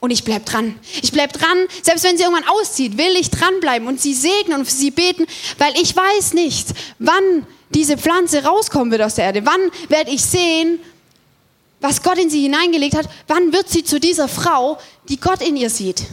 Und 0.00 0.10
ich 0.10 0.24
bleib 0.24 0.44
dran. 0.44 0.78
Ich 1.00 1.12
bleib 1.12 1.32
dran, 1.32 1.66
selbst 1.82 2.04
wenn 2.04 2.18
sie 2.18 2.24
irgendwann 2.24 2.48
auszieht, 2.48 2.98
will 2.98 3.16
ich 3.16 3.30
dranbleiben 3.30 3.88
und 3.88 4.00
sie 4.00 4.12
segnen 4.12 4.58
und 4.58 4.66
für 4.66 4.72
sie 4.72 4.90
beten, 4.90 5.26
weil 5.56 5.72
ich 5.80 5.96
weiß 5.96 6.34
nicht, 6.34 6.68
wann 6.98 7.46
diese 7.70 7.96
Pflanze 7.96 8.44
rauskommen 8.44 8.90
wird 8.90 9.00
aus 9.00 9.14
der 9.14 9.26
Erde. 9.26 9.46
Wann 9.46 9.60
werde 9.88 10.10
ich 10.10 10.22
sehen, 10.22 10.78
was 11.84 12.02
Gott 12.02 12.16
in 12.16 12.30
sie 12.30 12.40
hineingelegt 12.40 12.96
hat, 12.96 13.10
wann 13.26 13.52
wird 13.52 13.68
sie 13.68 13.84
zu 13.84 14.00
dieser 14.00 14.26
Frau, 14.26 14.78
die 15.10 15.20
Gott 15.20 15.42
in 15.42 15.54
ihr 15.54 15.68
sieht? 15.68 16.04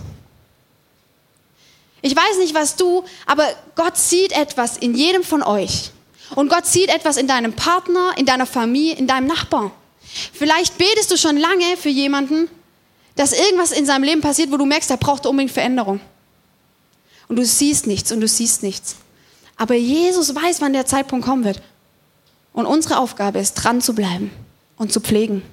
Ich 2.02 2.14
weiß 2.14 2.40
nicht, 2.40 2.54
was 2.54 2.76
du, 2.76 3.06
aber 3.26 3.48
Gott 3.76 3.96
sieht 3.96 4.34
etwas 4.34 4.76
in 4.76 4.96
jedem 4.96 5.24
von 5.24 5.42
euch. 5.42 5.92
Und 6.36 6.50
Gott 6.50 6.66
sieht 6.66 6.90
etwas 6.90 7.16
in 7.16 7.26
deinem 7.26 7.54
Partner, 7.54 8.12
in 8.18 8.26
deiner 8.26 8.46
Familie, 8.46 8.96
in 8.96 9.08
deinem 9.08 9.28
Nachbarn. 9.28 9.72
Vielleicht 10.34 10.78
betest 10.78 11.10
du 11.10 11.18
schon 11.18 11.38
lange 11.38 11.78
für 11.78 11.90
jemanden, 11.90 12.50
dass 13.16 13.32
irgendwas 13.32 13.72
in 13.72 13.86
seinem 13.86 14.04
Leben 14.04 14.20
passiert, 14.20 14.52
wo 14.52 14.58
du 14.58 14.66
merkst, 14.66 14.90
er 14.90 14.98
braucht 14.98 15.26
unbedingt 15.26 15.54
Veränderung. 15.54 16.02
Und 17.30 17.38
du 17.38 17.46
siehst 17.46 17.88
nichts 17.88 18.12
und 18.12 18.20
du 18.20 18.28
siehst 18.28 18.62
nichts. 18.62 18.98
Aber 19.56 19.76
Jesus 19.76 20.36
weiß, 20.36 20.60
wann 20.60 20.74
der 20.74 20.86
Zeitpunkt 20.86 21.26
kommen 21.26 21.46
wird. 21.46 21.62
Und 22.52 22.66
unsere 22.66 22.98
Aufgabe 22.98 23.40
ist, 23.40 23.54
dran 23.54 23.80
zu 23.80 23.96
bleiben 23.96 24.32
und 24.76 24.92
zu 24.92 25.00
pflegen. 25.00 25.44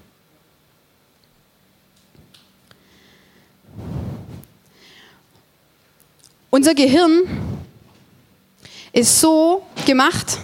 Unser 6.51 6.75
Gehirn 6.75 7.23
ist 8.93 9.21
so 9.21 9.67
gemacht, 9.87 10.39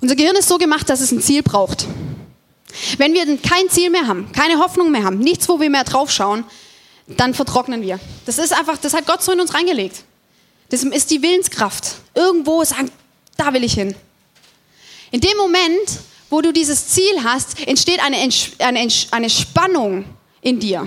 unser 0.00 0.14
Gehirn 0.14 0.36
ist 0.36 0.48
so 0.48 0.58
gemacht, 0.58 0.88
dass 0.90 1.00
es 1.00 1.10
ein 1.10 1.22
Ziel 1.22 1.42
braucht. 1.42 1.86
Wenn 2.98 3.14
wir 3.14 3.24
kein 3.38 3.68
Ziel 3.70 3.90
mehr 3.90 4.06
haben, 4.06 4.30
keine 4.32 4.58
Hoffnung 4.58 4.90
mehr 4.90 5.04
haben, 5.04 5.18
nichts, 5.18 5.48
wo 5.48 5.58
wir 5.60 5.70
mehr 5.70 5.84
draufschauen, 5.84 6.44
dann 7.06 7.32
vertrocknen 7.32 7.82
wir. 7.82 7.98
Das 8.26 8.38
ist 8.38 8.52
einfach, 8.52 8.76
das 8.78 8.92
hat 8.92 9.06
Gott 9.06 9.22
so 9.22 9.32
in 9.32 9.40
uns 9.40 9.54
reingelegt. 9.54 10.02
Das 10.68 10.82
ist 10.82 11.10
die 11.10 11.22
Willenskraft. 11.22 11.96
Irgendwo 12.14 12.62
sagen, 12.64 12.90
da 13.36 13.52
will 13.54 13.64
ich 13.64 13.74
hin. 13.74 13.94
In 15.10 15.20
dem 15.20 15.36
Moment, 15.36 16.00
wo 16.28 16.40
du 16.40 16.52
dieses 16.52 16.88
Ziel 16.88 17.24
hast, 17.24 17.66
entsteht 17.66 18.00
eine, 18.00 18.16
eine, 18.58 18.88
eine 19.10 19.30
Spannung 19.30 20.04
in 20.42 20.58
dir. 20.58 20.86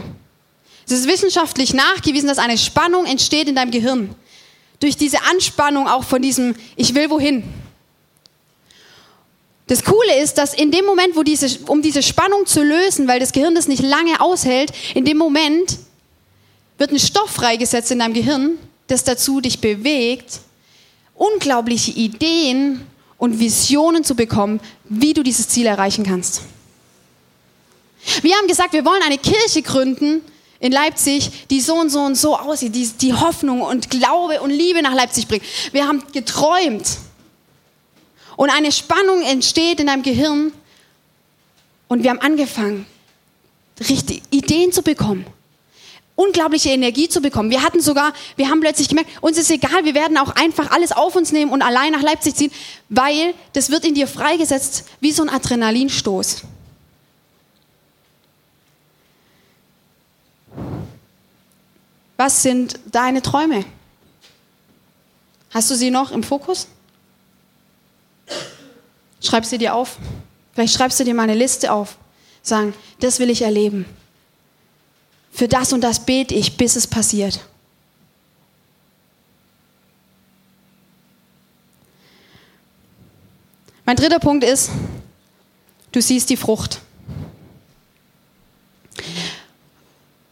Es 0.91 1.01
ist 1.01 1.07
wissenschaftlich 1.07 1.73
nachgewiesen, 1.73 2.27
dass 2.27 2.39
eine 2.39 2.57
Spannung 2.57 3.05
entsteht 3.05 3.47
in 3.47 3.55
deinem 3.55 3.69
Gehirn. 3.69 4.15
Durch 4.79 4.97
diese 4.97 5.21
Anspannung 5.23 5.87
auch 5.87 6.03
von 6.03 6.21
diesem 6.21 6.55
Ich 6.75 6.95
will 6.95 7.09
wohin. 7.09 7.43
Das 9.67 9.83
Coole 9.83 10.19
ist, 10.19 10.39
dass 10.39 10.55
in 10.55 10.71
dem 10.71 10.83
Moment, 10.85 11.15
wo 11.15 11.21
diese, 11.21 11.59
um 11.67 11.83
diese 11.83 12.01
Spannung 12.01 12.47
zu 12.47 12.63
lösen, 12.63 13.07
weil 13.07 13.19
das 13.19 13.33
Gehirn 13.33 13.53
das 13.53 13.67
nicht 13.67 13.83
lange 13.83 14.19
aushält, 14.19 14.71
in 14.95 15.05
dem 15.05 15.17
Moment 15.17 15.77
wird 16.79 16.91
ein 16.91 16.97
Stoff 16.97 17.29
freigesetzt 17.29 17.91
in 17.91 17.99
deinem 17.99 18.15
Gehirn, 18.15 18.57
das 18.87 19.03
dazu 19.03 19.41
dich 19.41 19.59
bewegt, 19.59 20.39
unglaubliche 21.13 21.91
Ideen 21.91 22.81
und 23.19 23.39
Visionen 23.39 24.03
zu 24.03 24.15
bekommen, 24.15 24.59
wie 24.85 25.13
du 25.13 25.21
dieses 25.21 25.49
Ziel 25.49 25.67
erreichen 25.67 26.03
kannst. 26.03 26.41
Wir 28.23 28.35
haben 28.37 28.47
gesagt, 28.47 28.73
wir 28.73 28.85
wollen 28.85 29.03
eine 29.03 29.19
Kirche 29.19 29.61
gründen, 29.61 30.21
in 30.59 30.71
Leipzig, 30.71 31.47
die 31.49 31.61
so 31.61 31.75
und 31.75 31.89
so 31.89 32.01
und 32.01 32.15
so 32.15 32.37
aussieht, 32.37 32.75
die, 32.75 32.87
die 32.87 33.13
Hoffnung 33.13 33.61
und 33.61 33.89
Glaube 33.89 34.41
und 34.41 34.49
Liebe 34.49 34.81
nach 34.81 34.93
Leipzig 34.93 35.27
bringt. 35.27 35.43
Wir 35.71 35.87
haben 35.87 36.03
geträumt. 36.11 36.85
Und 38.35 38.49
eine 38.49 38.71
Spannung 38.71 39.21
entsteht 39.21 39.79
in 39.79 39.87
deinem 39.87 40.03
Gehirn. 40.03 40.51
Und 41.87 42.03
wir 42.03 42.09
haben 42.09 42.19
angefangen, 42.19 42.85
richtig 43.89 44.21
Ideen 44.29 44.71
zu 44.71 44.81
bekommen. 44.81 45.25
Unglaubliche 46.15 46.69
Energie 46.69 47.07
zu 47.07 47.21
bekommen. 47.21 47.49
Wir 47.49 47.63
hatten 47.63 47.79
sogar, 47.79 48.11
wir 48.35 48.49
haben 48.49 48.59
plötzlich 48.59 48.89
gemerkt, 48.89 49.09
uns 49.21 49.37
ist 49.37 49.49
egal, 49.49 49.85
wir 49.85 49.95
werden 49.95 50.17
auch 50.17 50.35
einfach 50.35 50.71
alles 50.71 50.91
auf 50.91 51.15
uns 51.15 51.31
nehmen 51.31 51.51
und 51.51 51.61
allein 51.61 51.93
nach 51.93 52.01
Leipzig 52.01 52.35
ziehen, 52.35 52.51
weil 52.89 53.33
das 53.53 53.69
wird 53.69 53.85
in 53.85 53.95
dir 53.95 54.07
freigesetzt 54.07 54.83
wie 54.99 55.13
so 55.13 55.23
ein 55.23 55.29
Adrenalinstoß. 55.29 56.43
Was 62.19 62.43
sind 62.43 62.77
deine 62.91 63.21
Träume? 63.21 63.63
Hast 65.51 65.71
du 65.71 65.75
sie 65.75 65.89
noch 65.89 66.11
im 66.11 66.21
Fokus? 66.21 66.67
Schreib 69.23 69.45
sie 69.45 69.57
dir 69.57 69.73
auf. 69.73 69.97
Vielleicht 70.51 70.73
schreibst 70.73 70.99
du 70.99 71.05
dir 71.05 71.13
mal 71.13 71.23
eine 71.23 71.35
Liste 71.35 71.71
auf. 71.71 71.95
Sagen, 72.41 72.73
das 72.99 73.19
will 73.19 73.29
ich 73.29 73.43
erleben. 73.43 73.85
Für 75.31 75.47
das 75.47 75.71
und 75.71 75.79
das 75.79 76.05
bete 76.05 76.35
ich, 76.35 76.57
bis 76.57 76.75
es 76.75 76.87
passiert. 76.87 77.39
Mein 83.85 83.95
dritter 83.95 84.19
Punkt 84.19 84.43
ist, 84.43 84.71
du 85.93 86.01
siehst 86.01 86.29
die 86.29 86.35
Frucht. 86.35 86.81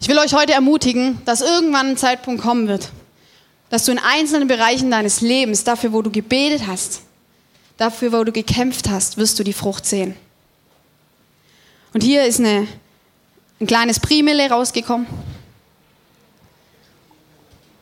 Ich 0.08 0.10
will 0.10 0.20
euch 0.20 0.34
heute 0.34 0.54
ermutigen, 0.54 1.22
dass 1.26 1.42
irgendwann 1.42 1.88
ein 1.88 1.98
Zeitpunkt 1.98 2.42
kommen 2.42 2.70
wird, 2.70 2.92
dass 3.70 3.84
du 3.84 3.92
in 3.92 4.00
einzelnen 4.00 4.48
Bereichen 4.48 4.90
deines 4.90 5.20
Lebens, 5.20 5.66
dafür, 5.66 5.92
wo 5.92 6.02
du 6.02 6.10
gebetet 6.10 6.66
hast, 6.66 7.02
dafür, 7.76 8.14
wo 8.14 8.24
du 8.24 8.32
gekämpft 8.32 8.88
hast, 8.88 9.18
wirst 9.18 9.38
du 9.38 9.44
die 9.44 9.52
Frucht 9.52 9.86
sehen. 9.86 10.16
Und 11.94 12.04
hier 12.04 12.24
ist 12.24 12.40
eine, 12.40 12.70
ein 13.60 13.68
kleines 13.68 14.00
Primele 14.00 14.50
rausgekommen. 14.50 15.08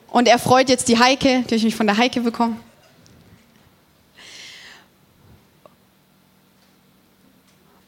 Und 0.08 0.26
er 0.26 0.40
freut 0.40 0.68
jetzt 0.68 0.88
die 0.88 0.98
Heike, 0.98 1.44
die 1.48 1.54
ich 1.54 1.62
mich 1.62 1.76
von 1.76 1.86
der 1.86 1.96
Heike 1.96 2.22
bekommen. 2.22 2.60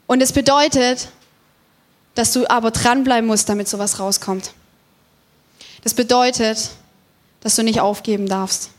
Und 0.07 0.23
es 0.23 0.33
bedeutet, 0.33 1.09
dass 2.15 2.33
du 2.33 2.49
aber 2.51 2.71
dranbleiben 2.71 3.27
musst, 3.27 3.49
damit 3.49 3.69
sowas 3.69 4.01
rauskommt. 4.01 4.53
Das 5.83 5.95
bedeutet, 5.95 6.71
dass 7.41 7.57
du 7.57 7.63
nicht 7.63 7.81
aufgeben 7.81 8.29
darfst. 8.29 8.71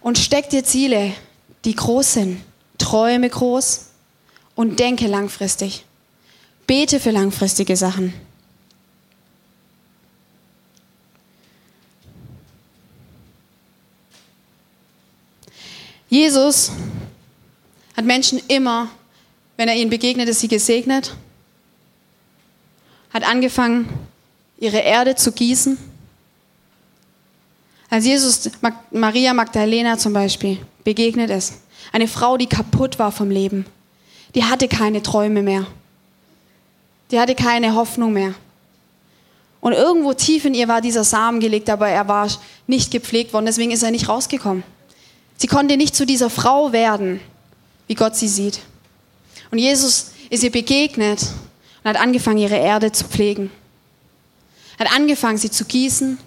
Und 0.00 0.18
steck 0.18 0.50
dir 0.50 0.64
Ziele, 0.64 1.12
die 1.64 1.74
groß 1.74 2.12
sind. 2.14 2.42
Träume 2.78 3.28
groß 3.28 3.86
und 4.54 4.78
denke 4.78 5.06
langfristig. 5.06 5.84
Bete 6.66 7.00
für 7.00 7.10
langfristige 7.10 7.76
Sachen. 7.76 8.12
Jesus 16.08 16.70
hat 17.96 18.04
Menschen 18.04 18.40
immer, 18.48 18.88
wenn 19.56 19.68
er 19.68 19.74
ihnen 19.74 19.90
begegnet 19.90 20.28
ist, 20.28 20.40
sie 20.40 20.48
gesegnet, 20.48 21.14
hat 23.12 23.24
angefangen, 23.24 23.88
ihre 24.58 24.78
Erde 24.78 25.16
zu 25.16 25.32
gießen. 25.32 25.78
Als 27.88 28.04
Jesus 28.04 28.50
Maria 28.90 29.32
Magdalena 29.32 29.96
zum 29.96 30.12
Beispiel 30.12 30.58
begegnet 30.84 31.30
ist, 31.30 31.54
eine 31.92 32.08
Frau, 32.08 32.36
die 32.36 32.46
kaputt 32.46 32.98
war 32.98 33.12
vom 33.12 33.30
Leben, 33.30 33.64
die 34.34 34.44
hatte 34.44 34.68
keine 34.68 35.02
Träume 35.02 35.42
mehr, 35.42 35.66
die 37.10 37.20
hatte 37.20 37.34
keine 37.34 37.74
Hoffnung 37.74 38.12
mehr. 38.12 38.34
Und 39.60 39.72
irgendwo 39.72 40.12
tief 40.12 40.44
in 40.44 40.54
ihr 40.54 40.68
war 40.68 40.80
dieser 40.80 41.04
Samen 41.04 41.40
gelegt, 41.40 41.70
aber 41.70 41.88
er 41.88 42.06
war 42.06 42.28
nicht 42.66 42.90
gepflegt 42.90 43.32
worden, 43.32 43.46
deswegen 43.46 43.70
ist 43.70 43.82
er 43.82 43.90
nicht 43.90 44.08
rausgekommen. 44.08 44.62
Sie 45.38 45.46
konnte 45.46 45.76
nicht 45.76 45.94
zu 45.94 46.06
dieser 46.06 46.30
Frau 46.30 46.72
werden, 46.72 47.20
wie 47.86 47.94
Gott 47.94 48.16
sie 48.16 48.28
sieht. 48.28 48.60
Und 49.50 49.58
Jesus 49.58 50.12
ist 50.30 50.42
ihr 50.42 50.50
begegnet 50.50 51.22
und 51.82 51.90
hat 51.90 51.96
angefangen, 51.96 52.38
ihre 52.38 52.56
Erde 52.56 52.92
zu 52.92 53.04
pflegen. 53.04 53.50
Hat 54.78 54.92
angefangen, 54.94 55.38
sie 55.38 55.50
zu 55.50 55.64
gießen, 55.64 56.18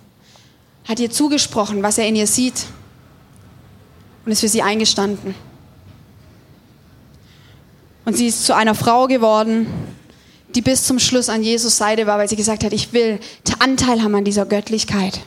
hat 0.87 0.99
ihr 0.99 1.11
zugesprochen, 1.11 1.83
was 1.83 1.97
er 1.97 2.07
in 2.07 2.15
ihr 2.15 2.27
sieht 2.27 2.65
und 4.25 4.31
ist 4.31 4.39
für 4.39 4.47
sie 4.47 4.61
eingestanden. 4.61 5.35
Und 8.05 8.17
sie 8.17 8.27
ist 8.27 8.45
zu 8.45 8.55
einer 8.55 8.73
Frau 8.73 9.07
geworden, 9.07 9.67
die 10.55 10.61
bis 10.61 10.85
zum 10.85 10.97
Schluss 10.97 11.29
an 11.29 11.43
Jesus 11.43 11.77
Seite 11.77 12.07
war, 12.07 12.17
weil 12.17 12.27
sie 12.27 12.35
gesagt 12.35 12.63
hat, 12.63 12.73
ich 12.73 12.91
will 12.91 13.19
Anteil 13.59 14.01
haben 14.01 14.15
an 14.15 14.23
dieser 14.23 14.45
Göttlichkeit. 14.45 15.19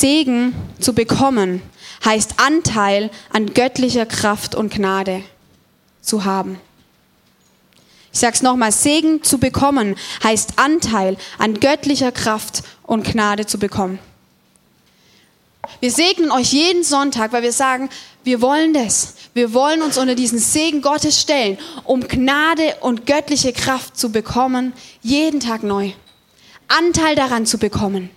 Segen 0.00 0.54
zu 0.78 0.92
bekommen 0.92 1.60
heißt 2.04 2.34
Anteil 2.36 3.10
an 3.30 3.52
göttlicher 3.52 4.06
Kraft 4.06 4.54
und 4.54 4.72
Gnade 4.72 5.22
zu 6.00 6.24
haben. 6.24 6.60
Ich 8.12 8.20
sage 8.20 8.34
es 8.34 8.42
nochmal, 8.42 8.70
Segen 8.70 9.22
zu 9.22 9.38
bekommen 9.38 9.96
heißt 10.22 10.52
Anteil 10.56 11.16
an 11.38 11.58
göttlicher 11.58 12.12
Kraft 12.12 12.62
und 12.84 13.04
Gnade 13.04 13.46
zu 13.46 13.58
bekommen. 13.58 13.98
Wir 15.80 15.90
segnen 15.90 16.30
euch 16.30 16.52
jeden 16.52 16.84
Sonntag, 16.84 17.32
weil 17.32 17.42
wir 17.42 17.52
sagen, 17.52 17.90
wir 18.24 18.40
wollen 18.40 18.72
das. 18.74 19.14
Wir 19.34 19.52
wollen 19.52 19.82
uns 19.82 19.98
unter 19.98 20.14
diesen 20.14 20.38
Segen 20.38 20.80
Gottes 20.80 21.20
stellen, 21.20 21.58
um 21.84 22.06
Gnade 22.06 22.76
und 22.80 23.04
göttliche 23.06 23.52
Kraft 23.52 23.96
zu 23.96 24.10
bekommen, 24.10 24.72
jeden 25.02 25.40
Tag 25.40 25.62
neu. 25.62 25.90
Anteil 26.68 27.16
daran 27.16 27.46
zu 27.46 27.58
bekommen. 27.58 28.10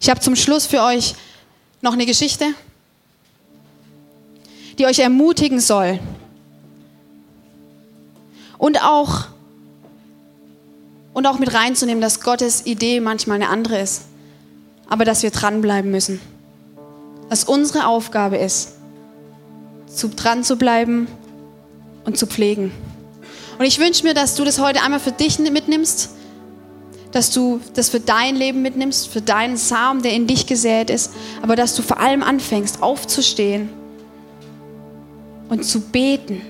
Ich 0.00 0.08
habe 0.08 0.20
zum 0.20 0.36
Schluss 0.36 0.66
für 0.66 0.82
euch 0.82 1.14
noch 1.80 1.92
eine 1.92 2.06
Geschichte, 2.06 2.46
die 4.78 4.86
euch 4.86 5.00
ermutigen 5.00 5.60
soll. 5.60 5.98
Und 8.58 8.82
auch, 8.82 9.26
und 11.14 11.26
auch 11.26 11.38
mit 11.38 11.52
reinzunehmen, 11.52 12.00
dass 12.00 12.20
Gottes 12.20 12.66
Idee 12.66 13.00
manchmal 13.00 13.36
eine 13.36 13.48
andere 13.48 13.80
ist. 13.80 14.02
Aber 14.88 15.04
dass 15.04 15.22
wir 15.22 15.30
dranbleiben 15.30 15.90
müssen. 15.90 16.20
Dass 17.28 17.44
unsere 17.44 17.86
Aufgabe 17.86 18.36
ist, 18.36 18.74
zu, 19.86 20.08
dran 20.08 20.44
zu 20.44 20.56
bleiben 20.56 21.08
und 22.04 22.16
zu 22.16 22.26
pflegen. 22.26 22.72
Und 23.58 23.64
ich 23.64 23.78
wünsche 23.78 24.04
mir, 24.04 24.14
dass 24.14 24.36
du 24.36 24.44
das 24.44 24.60
heute 24.60 24.82
einmal 24.82 25.00
für 25.00 25.12
dich 25.12 25.38
mitnimmst 25.38 26.10
dass 27.12 27.30
du 27.30 27.60
das 27.74 27.88
für 27.88 28.00
dein 28.00 28.36
Leben 28.36 28.62
mitnimmst, 28.62 29.08
für 29.08 29.22
deinen 29.22 29.56
Samen, 29.56 30.02
der 30.02 30.12
in 30.12 30.26
dich 30.26 30.46
gesät 30.46 30.90
ist, 30.90 31.12
aber 31.42 31.56
dass 31.56 31.74
du 31.74 31.82
vor 31.82 32.00
allem 32.00 32.22
anfängst, 32.22 32.82
aufzustehen 32.82 33.70
und 35.48 35.64
zu 35.64 35.80
beten, 35.80 36.42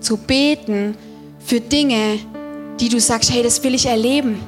zu 0.00 0.16
beten 0.16 0.96
für 1.44 1.60
Dinge, 1.60 2.18
die 2.80 2.88
du 2.88 3.00
sagst, 3.00 3.32
hey, 3.32 3.42
das 3.42 3.62
will 3.64 3.74
ich 3.74 3.86
erleben. 3.86 4.40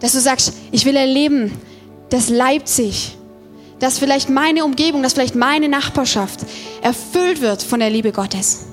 Dass 0.00 0.12
du 0.12 0.20
sagst, 0.20 0.52
ich 0.70 0.84
will 0.84 0.96
erleben, 0.96 1.52
dass 2.08 2.28
Leipzig, 2.28 3.16
dass 3.80 3.98
vielleicht 3.98 4.30
meine 4.30 4.64
Umgebung, 4.64 5.02
dass 5.02 5.14
vielleicht 5.14 5.34
meine 5.34 5.68
Nachbarschaft 5.68 6.40
erfüllt 6.82 7.40
wird 7.40 7.62
von 7.62 7.80
der 7.80 7.90
Liebe 7.90 8.12
Gottes. 8.12 8.66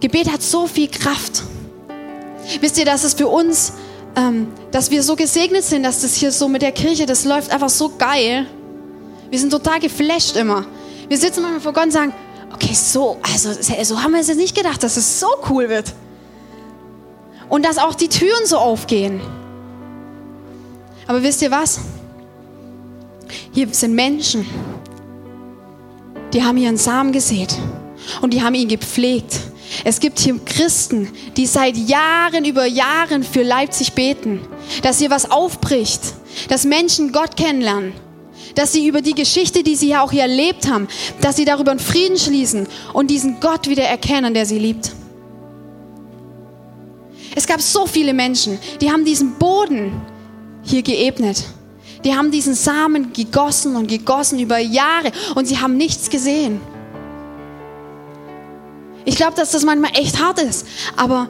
Gebet 0.00 0.30
hat 0.30 0.42
so 0.42 0.66
viel 0.66 0.88
Kraft. 0.88 1.42
Wisst 2.60 2.78
ihr, 2.78 2.84
dass 2.84 3.04
es 3.04 3.14
für 3.14 3.28
uns, 3.28 3.72
ähm, 4.16 4.48
dass 4.70 4.90
wir 4.90 5.02
so 5.02 5.16
gesegnet 5.16 5.64
sind, 5.64 5.82
dass 5.82 6.02
das 6.02 6.14
hier 6.14 6.32
so 6.32 6.48
mit 6.48 6.62
der 6.62 6.72
Kirche, 6.72 7.06
das 7.06 7.24
läuft 7.24 7.50
einfach 7.50 7.68
so 7.68 7.92
geil. 7.96 8.46
Wir 9.30 9.38
sind 9.38 9.50
total 9.50 9.80
geflasht 9.80 10.36
immer. 10.36 10.66
Wir 11.08 11.18
sitzen 11.18 11.42
manchmal 11.42 11.60
vor 11.60 11.72
Gott 11.72 11.84
und 11.84 11.92
sagen, 11.92 12.14
okay, 12.52 12.74
so, 12.74 13.18
also 13.22 13.52
so 13.82 14.02
haben 14.02 14.12
wir 14.12 14.20
es 14.20 14.28
jetzt 14.28 14.38
nicht 14.38 14.56
gedacht, 14.56 14.82
dass 14.82 14.96
es 14.96 15.20
so 15.20 15.26
cool 15.50 15.68
wird. 15.68 15.92
Und 17.48 17.64
dass 17.64 17.78
auch 17.78 17.94
die 17.94 18.08
Türen 18.08 18.46
so 18.46 18.58
aufgehen. 18.58 19.20
Aber 21.06 21.22
wisst 21.22 21.42
ihr 21.42 21.50
was? 21.50 21.80
Hier 23.52 23.68
sind 23.72 23.94
Menschen, 23.94 24.46
die 26.32 26.42
haben 26.42 26.56
ihren 26.56 26.76
Samen 26.76 27.12
gesät 27.12 27.56
und 28.20 28.32
die 28.32 28.42
haben 28.42 28.54
ihn 28.54 28.68
gepflegt 28.68 29.40
es 29.84 30.00
gibt 30.00 30.18
hier 30.18 30.38
Christen, 30.44 31.10
die 31.36 31.46
seit 31.46 31.76
Jahren 31.76 32.44
über 32.44 32.66
Jahren 32.66 33.22
für 33.22 33.42
Leipzig 33.42 33.92
beten, 33.92 34.40
dass 34.82 34.98
hier 34.98 35.10
was 35.10 35.30
aufbricht, 35.30 36.00
dass 36.48 36.64
Menschen 36.64 37.12
Gott 37.12 37.36
kennenlernen, 37.36 37.92
dass 38.54 38.72
sie 38.72 38.86
über 38.86 39.02
die 39.02 39.14
Geschichte, 39.14 39.62
die 39.62 39.76
sie 39.76 39.88
ja 39.88 40.02
auch 40.02 40.12
hier 40.12 40.22
erlebt 40.22 40.70
haben, 40.70 40.88
dass 41.20 41.36
sie 41.36 41.44
darüber 41.44 41.70
einen 41.70 41.80
Frieden 41.80 42.18
schließen 42.18 42.68
und 42.92 43.10
diesen 43.10 43.40
Gott 43.40 43.68
wieder 43.68 43.84
erkennen, 43.84 44.34
der 44.34 44.46
sie 44.46 44.58
liebt. 44.58 44.92
Es 47.34 47.46
gab 47.46 47.60
so 47.60 47.86
viele 47.86 48.14
Menschen, 48.14 48.58
die 48.80 48.90
haben 48.90 49.04
diesen 49.04 49.34
Boden 49.34 50.00
hier 50.62 50.82
geebnet. 50.82 51.44
Die 52.04 52.14
haben 52.14 52.30
diesen 52.30 52.54
Samen 52.54 53.12
gegossen 53.12 53.76
und 53.76 53.88
gegossen 53.88 54.38
über 54.38 54.58
Jahre 54.58 55.10
und 55.34 55.46
sie 55.46 55.58
haben 55.58 55.76
nichts 55.76 56.10
gesehen. 56.10 56.60
Ich 59.04 59.16
glaube, 59.16 59.34
dass 59.36 59.52
das 59.52 59.64
manchmal 59.64 59.92
echt 59.94 60.22
hart 60.22 60.40
ist, 60.40 60.66
aber 60.96 61.28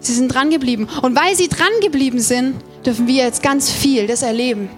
sie 0.00 0.14
sind 0.14 0.28
dran 0.28 0.50
geblieben. 0.50 0.88
Und 1.02 1.16
weil 1.16 1.34
sie 1.36 1.48
dran 1.48 1.68
geblieben 1.82 2.20
sind, 2.20 2.56
dürfen 2.84 3.06
wir 3.06 3.24
jetzt 3.24 3.42
ganz 3.42 3.70
viel 3.70 4.06
das 4.06 4.22
erleben. 4.22 4.70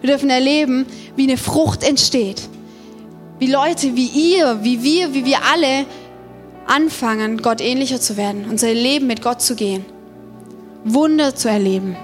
Wir 0.00 0.10
dürfen 0.10 0.30
erleben, 0.30 0.86
wie 1.14 1.24
eine 1.24 1.36
Frucht 1.36 1.82
entsteht. 1.82 2.42
Wie 3.38 3.50
Leute 3.50 3.94
wie 3.96 4.06
ihr, 4.06 4.58
wie 4.62 4.82
wir, 4.82 5.14
wie 5.14 5.24
wir 5.24 5.38
alle 5.52 5.86
anfangen, 6.66 7.42
Gott 7.42 7.60
ähnlicher 7.60 8.00
zu 8.00 8.16
werden, 8.16 8.46
unser 8.50 8.72
Leben 8.72 9.06
mit 9.06 9.22
Gott 9.22 9.40
zu 9.40 9.54
gehen, 9.54 9.84
Wunder 10.84 11.34
zu 11.34 11.48
erleben. 11.48 11.96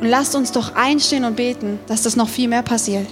Und 0.00 0.08
lasst 0.08 0.34
uns 0.34 0.50
doch 0.50 0.74
einstehen 0.74 1.24
und 1.24 1.36
beten, 1.36 1.78
dass 1.86 2.02
das 2.02 2.16
noch 2.16 2.28
viel 2.28 2.48
mehr 2.48 2.62
passiert. 2.62 3.06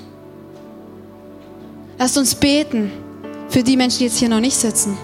Lasst 1.98 2.18
uns 2.18 2.34
beten 2.34 2.90
für 3.48 3.62
die 3.62 3.76
Menschen, 3.76 3.98
die 3.98 4.04
jetzt 4.04 4.18
hier 4.18 4.28
noch 4.28 4.40
nicht 4.40 4.56
sitzen. 4.56 4.96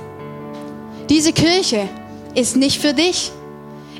Diese 1.09 1.33
Kirche 1.33 1.89
ist 2.35 2.57
nicht 2.57 2.81
für 2.81 2.93
dich. 2.93 3.31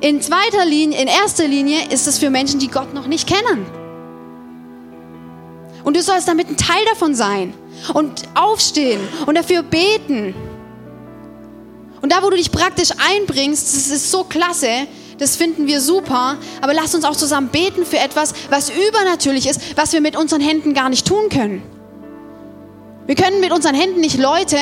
In 0.01 0.21
zweiter 0.21 0.67
Linie, 0.67 1.01
in 1.01 1.09
erster 1.09 1.47
Linie 1.47 1.89
ist 1.91 2.07
es 2.07 2.19
für 2.19 2.31
Menschen, 2.31 2.59
die 2.59 2.69
Gott 2.69 2.93
noch 2.93 3.07
nicht 3.07 3.29
kennen. 3.29 3.67
Und 5.85 5.97
du 5.97 6.03
sollst 6.03 6.27
damit 6.27 6.49
ein 6.49 6.57
Teil 6.57 6.85
davon 6.91 7.15
sein 7.15 7.55
und 7.95 8.25
aufstehen 8.35 9.01
und 9.25 9.37
dafür 9.37 9.63
beten. 9.63 10.35
Und 12.03 12.13
da, 12.13 12.23
wo 12.23 12.31
du 12.31 12.37
dich 12.37 12.51
praktisch 12.51 12.91
einbringst, 12.99 13.65
das 13.65 13.89
ist 13.89 14.11
so 14.11 14.25
klasse, 14.25 14.69
das 15.19 15.37
finden 15.37 15.67
wir 15.67 15.81
super, 15.81 16.37
aber 16.61 16.75
lass 16.75 16.95
uns 16.95 17.05
auch 17.05 17.17
zusammen 17.17 17.49
beten 17.49 17.87
für 17.87 17.99
etwas, 17.99 18.35
was 18.51 18.71
übernatürlich 18.71 19.49
ist, 19.49 19.77
was 19.77 19.93
wir 19.93 20.01
mit 20.01 20.17
unseren 20.17 20.41
Händen 20.41 20.75
gar 20.75 20.91
nicht 20.91 21.07
tun 21.07 21.29
können. 21.31 21.63
Wir 23.07 23.15
können 23.15 23.41
mit 23.41 23.53
unseren 23.53 23.75
Händen 23.75 24.01
nicht 24.01 24.19
Leute 24.19 24.59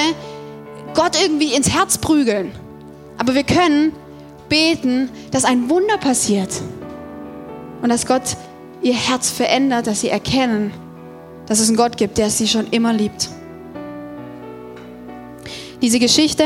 Gott 0.94 1.20
irgendwie 1.20 1.54
ins 1.54 1.70
Herz 1.70 1.98
prügeln. 1.98 2.52
Aber 3.18 3.35
wir 3.35 3.44
können 3.44 3.92
beten, 4.48 5.11
dass 5.30 5.44
ein 5.44 5.68
Wunder 5.68 5.98
passiert. 5.98 6.50
und 7.83 7.90
dass 7.90 8.07
Gott 8.07 8.22
ihr 8.80 8.94
Herz 8.94 9.28
verändert, 9.30 9.87
dass 9.87 10.00
sie 10.00 10.09
erkennen, 10.09 10.72
dass 11.46 11.61
es 11.61 11.68
einen 11.68 11.76
Gott 11.76 11.98
gibt, 11.98 12.16
der 12.16 12.30
sie 12.30 12.48
schon 12.48 12.66
immer 12.70 12.94
liebt. 12.94 13.28
Diese 15.83 15.98
Geschichte 15.98 16.44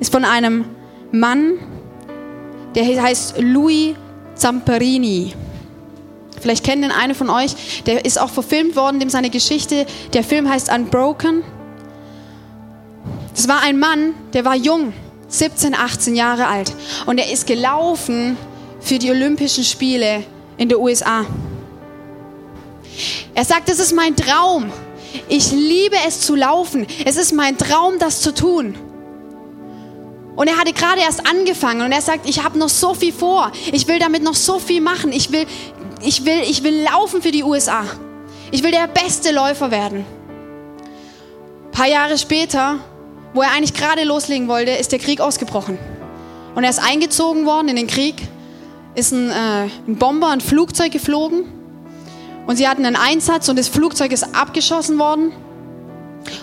ist 0.00 0.10
von 0.10 0.24
einem 0.24 0.64
Mann, 1.12 1.58
der 2.74 2.84
heißt 3.00 3.36
Louis 3.38 3.94
Zamperini. 4.34 5.32
Vielleicht 6.40 6.64
kennt 6.64 6.84
ihn 6.84 6.90
eine 6.90 7.14
von 7.14 7.30
euch. 7.30 7.84
Der 7.86 8.04
ist 8.04 8.20
auch 8.20 8.30
verfilmt 8.30 8.74
worden, 8.74 8.98
dem 8.98 9.10
seine 9.10 9.30
Geschichte, 9.30 9.86
der 10.12 10.24
Film 10.24 10.50
heißt 10.50 10.72
Unbroken. 10.72 11.44
Das 13.34 13.48
war 13.48 13.62
ein 13.62 13.78
Mann, 13.78 14.14
der 14.32 14.44
war 14.44 14.54
jung, 14.54 14.92
17, 15.28 15.74
18 15.74 16.14
Jahre 16.14 16.46
alt. 16.46 16.72
Und 17.06 17.18
er 17.18 17.30
ist 17.30 17.46
gelaufen 17.46 18.36
für 18.80 18.98
die 18.98 19.10
Olympischen 19.10 19.64
Spiele 19.64 20.24
in 20.56 20.68
den 20.68 20.78
USA. 20.78 21.26
Er 23.34 23.44
sagt, 23.44 23.68
das 23.68 23.80
ist 23.80 23.92
mein 23.92 24.14
Traum. 24.14 24.72
Ich 25.28 25.50
liebe 25.50 25.96
es 26.06 26.20
zu 26.20 26.36
laufen. 26.36 26.86
Es 27.04 27.16
ist 27.16 27.32
mein 27.32 27.58
Traum, 27.58 27.98
das 27.98 28.20
zu 28.20 28.32
tun. 28.32 28.76
Und 30.36 30.48
er 30.48 30.56
hatte 30.56 30.72
gerade 30.72 31.00
erst 31.00 31.26
angefangen 31.28 31.82
und 31.82 31.92
er 31.92 32.02
sagt, 32.02 32.28
ich 32.28 32.42
habe 32.42 32.58
noch 32.58 32.68
so 32.68 32.94
viel 32.94 33.12
vor. 33.12 33.52
Ich 33.72 33.86
will 33.86 33.98
damit 33.98 34.22
noch 34.22 34.34
so 34.34 34.58
viel 34.58 34.80
machen. 34.80 35.12
Ich 35.12 35.30
will, 35.32 35.46
ich 36.02 36.24
will, 36.24 36.40
ich 36.42 36.62
will 36.62 36.82
laufen 36.82 37.22
für 37.22 37.30
die 37.30 37.44
USA. 37.44 37.84
Ich 38.50 38.62
will 38.62 38.72
der 38.72 38.88
beste 38.88 39.32
Läufer 39.32 39.70
werden. 39.70 40.04
Ein 41.66 41.70
paar 41.70 41.88
Jahre 41.88 42.18
später, 42.18 42.78
wo 43.34 43.42
er 43.42 43.50
eigentlich 43.50 43.74
gerade 43.74 44.04
loslegen 44.04 44.48
wollte, 44.48 44.70
ist 44.70 44.92
der 44.92 44.98
Krieg 44.98 45.20
ausgebrochen. 45.20 45.78
Und 46.54 46.64
er 46.64 46.70
ist 46.70 46.78
eingezogen 46.78 47.44
worden 47.44 47.68
in 47.68 47.76
den 47.76 47.88
Krieg, 47.88 48.14
ist 48.94 49.12
ein, 49.12 49.30
äh, 49.30 49.68
ein 49.86 49.96
Bomber, 49.96 50.30
ein 50.30 50.40
Flugzeug 50.40 50.92
geflogen. 50.92 51.44
Und 52.46 52.56
sie 52.56 52.68
hatten 52.68 52.86
einen 52.86 52.96
Einsatz 52.96 53.48
und 53.48 53.58
das 53.58 53.68
Flugzeug 53.68 54.12
ist 54.12 54.34
abgeschossen 54.34 54.98
worden. 54.98 55.32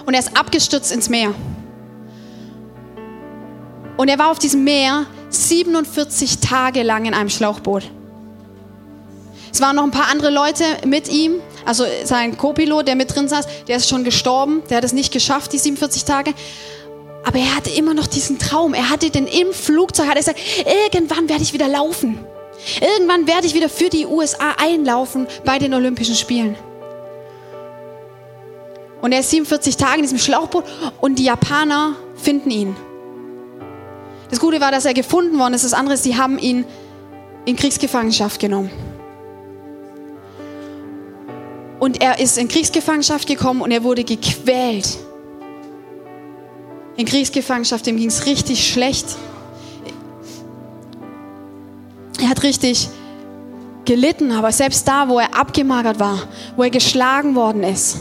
Und 0.06 0.14
er 0.14 0.20
ist 0.20 0.38
abgestürzt 0.38 0.92
ins 0.92 1.10
Meer. 1.10 1.34
Und 3.98 4.08
er 4.08 4.20
war 4.20 4.32
auf 4.32 4.40
diesem 4.40 4.64
Meer 4.64 5.06
47 5.30 6.40
Tage 6.40 6.84
lang 6.84 7.06
in 7.06 7.14
einem 7.14 7.30
Schlauchboot. 7.30 7.84
Es 9.54 9.62
waren 9.62 9.76
noch 9.76 9.84
ein 9.84 9.92
paar 9.92 10.10
andere 10.10 10.32
Leute 10.32 10.64
mit 10.86 11.10
ihm, 11.10 11.36
also 11.66 11.86
sein 12.04 12.38
Co-Pilot, 12.38 12.88
der 12.88 12.96
mit 12.96 13.14
drin 13.14 13.28
saß, 13.28 13.46
der 13.68 13.78
ist 13.78 13.88
schon 13.88 14.04
gestorben, 14.04 14.64
der 14.70 14.78
hat 14.78 14.84
es 14.84 14.94
nicht 14.94 15.12
geschafft, 15.12 15.54
die 15.54 15.58
47 15.58 16.06
Tage. 16.06 16.34
Aber 17.24 17.38
er 17.38 17.56
hatte 17.56 17.70
immer 17.70 17.94
noch 17.94 18.08
diesen 18.08 18.40
Traum. 18.40 18.74
Er 18.74 18.90
hatte 18.90 19.10
den 19.10 19.28
im 19.28 19.54
Flugzeug, 19.54 20.08
hat 20.08 20.16
er 20.16 20.22
gesagt, 20.22 20.40
irgendwann 20.92 21.30
werde 21.30 21.44
ich 21.44 21.54
wieder 21.54 21.68
laufen. 21.68 22.20
Irgendwann 22.80 23.28
werde 23.28 23.48
ich 23.48 23.54
wieder 23.54 23.70
für 23.70 23.90
die 23.90 24.06
USA 24.06 24.56
einlaufen 24.58 25.28
bei 25.46 25.60
den 25.60 25.74
Olympischen 25.74 26.16
Spielen. 26.16 26.56
Und 29.02 29.12
er 29.12 29.22
ist 29.22 29.32
47 29.32 29.78
Tage 29.78 29.96
in 29.96 30.02
diesem 30.04 30.20
Schlauchboot 30.20 30.64
und 31.00 31.18
die 31.18 31.24
Japaner 31.24 31.96
finden 32.16 32.52
ihn. 32.52 32.76
Das 34.30 34.40
Gute 34.40 34.62
war, 34.62 34.72
dass 34.72 34.86
er 34.86 34.94
gefunden 34.94 35.40
worden 35.40 35.56
ist. 35.56 35.66
Das 35.66 35.74
andere 35.74 35.96
ist, 35.96 36.04
sie 36.04 36.18
haben 36.18 36.38
ihn 36.38 36.66
in 37.46 37.56
Kriegsgefangenschaft 37.56 38.40
genommen. 38.40 38.70
Und 41.80 42.02
er 42.02 42.20
ist 42.20 42.38
in 42.38 42.48
Kriegsgefangenschaft 42.48 43.28
gekommen 43.28 43.62
und 43.62 43.72
er 43.72 43.84
wurde 43.84 44.04
gequält. 44.04 45.00
In 46.98 47.06
Kriegsgefangenschaft, 47.06 47.86
dem 47.86 47.98
ging 47.98 48.10
es 48.10 48.26
richtig 48.26 48.68
schlecht. 48.68 49.06
Er 52.22 52.30
hat 52.30 52.44
richtig 52.44 52.90
gelitten, 53.86 54.32
aber 54.32 54.52
selbst 54.52 54.88
da, 54.88 55.10
wo 55.10 55.20
er 55.20 55.36
abgemagert 55.36 56.00
war, 56.00 56.28
wo 56.56 56.64
er 56.64 56.70
geschlagen 56.70 57.36
worden 57.36 57.64
ist, 57.64 57.98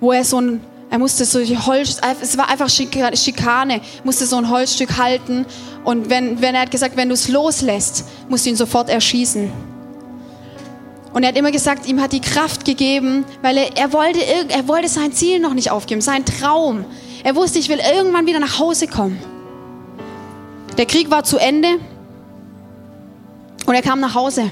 wo 0.00 0.12
er 0.12 0.24
so 0.24 0.40
ein 0.40 0.60
er 0.90 0.98
musste 0.98 1.24
so 1.24 1.38
Holz, 1.38 2.00
es 2.20 2.36
war 2.36 2.48
einfach 2.48 2.68
Schikane, 2.68 3.80
musste 4.02 4.26
so 4.26 4.36
ein 4.36 4.50
Holzstück 4.50 4.98
halten. 4.98 5.46
Und 5.84 6.10
wenn, 6.10 6.42
wenn 6.42 6.56
er 6.56 6.62
hat 6.62 6.72
gesagt, 6.72 6.96
wenn 6.96 7.08
du 7.08 7.14
es 7.14 7.28
loslässt, 7.28 8.06
musst 8.28 8.44
du 8.44 8.50
ihn 8.50 8.56
sofort 8.56 8.88
erschießen. 8.88 9.52
Und 11.12 11.22
er 11.22 11.28
hat 11.28 11.36
immer 11.36 11.52
gesagt, 11.52 11.86
ihm 11.86 12.00
hat 12.00 12.12
die 12.12 12.20
Kraft 12.20 12.64
gegeben, 12.64 13.24
weil 13.40 13.56
er, 13.56 13.76
er, 13.76 13.92
wollte, 13.92 14.20
er 14.48 14.66
wollte 14.66 14.88
sein 14.88 15.12
Ziel 15.12 15.38
noch 15.38 15.54
nicht 15.54 15.70
aufgeben, 15.70 16.00
sein 16.00 16.24
Traum. 16.24 16.84
Er 17.22 17.36
wusste, 17.36 17.58
ich 17.58 17.68
will 17.68 17.80
irgendwann 17.80 18.26
wieder 18.26 18.40
nach 18.40 18.58
Hause 18.58 18.86
kommen. 18.86 19.18
Der 20.78 20.86
Krieg 20.86 21.10
war 21.10 21.24
zu 21.24 21.36
Ende 21.36 21.68
und 23.66 23.74
er 23.74 23.82
kam 23.82 24.00
nach 24.00 24.14
Hause. 24.14 24.42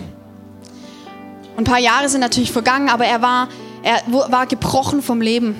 Und 1.56 1.62
ein 1.62 1.64
paar 1.64 1.78
Jahre 1.78 2.08
sind 2.08 2.20
natürlich 2.20 2.52
vergangen, 2.52 2.88
aber 2.88 3.06
er 3.06 3.22
war, 3.22 3.48
er 3.82 4.02
war 4.06 4.46
gebrochen 4.46 5.02
vom 5.02 5.20
Leben. 5.20 5.56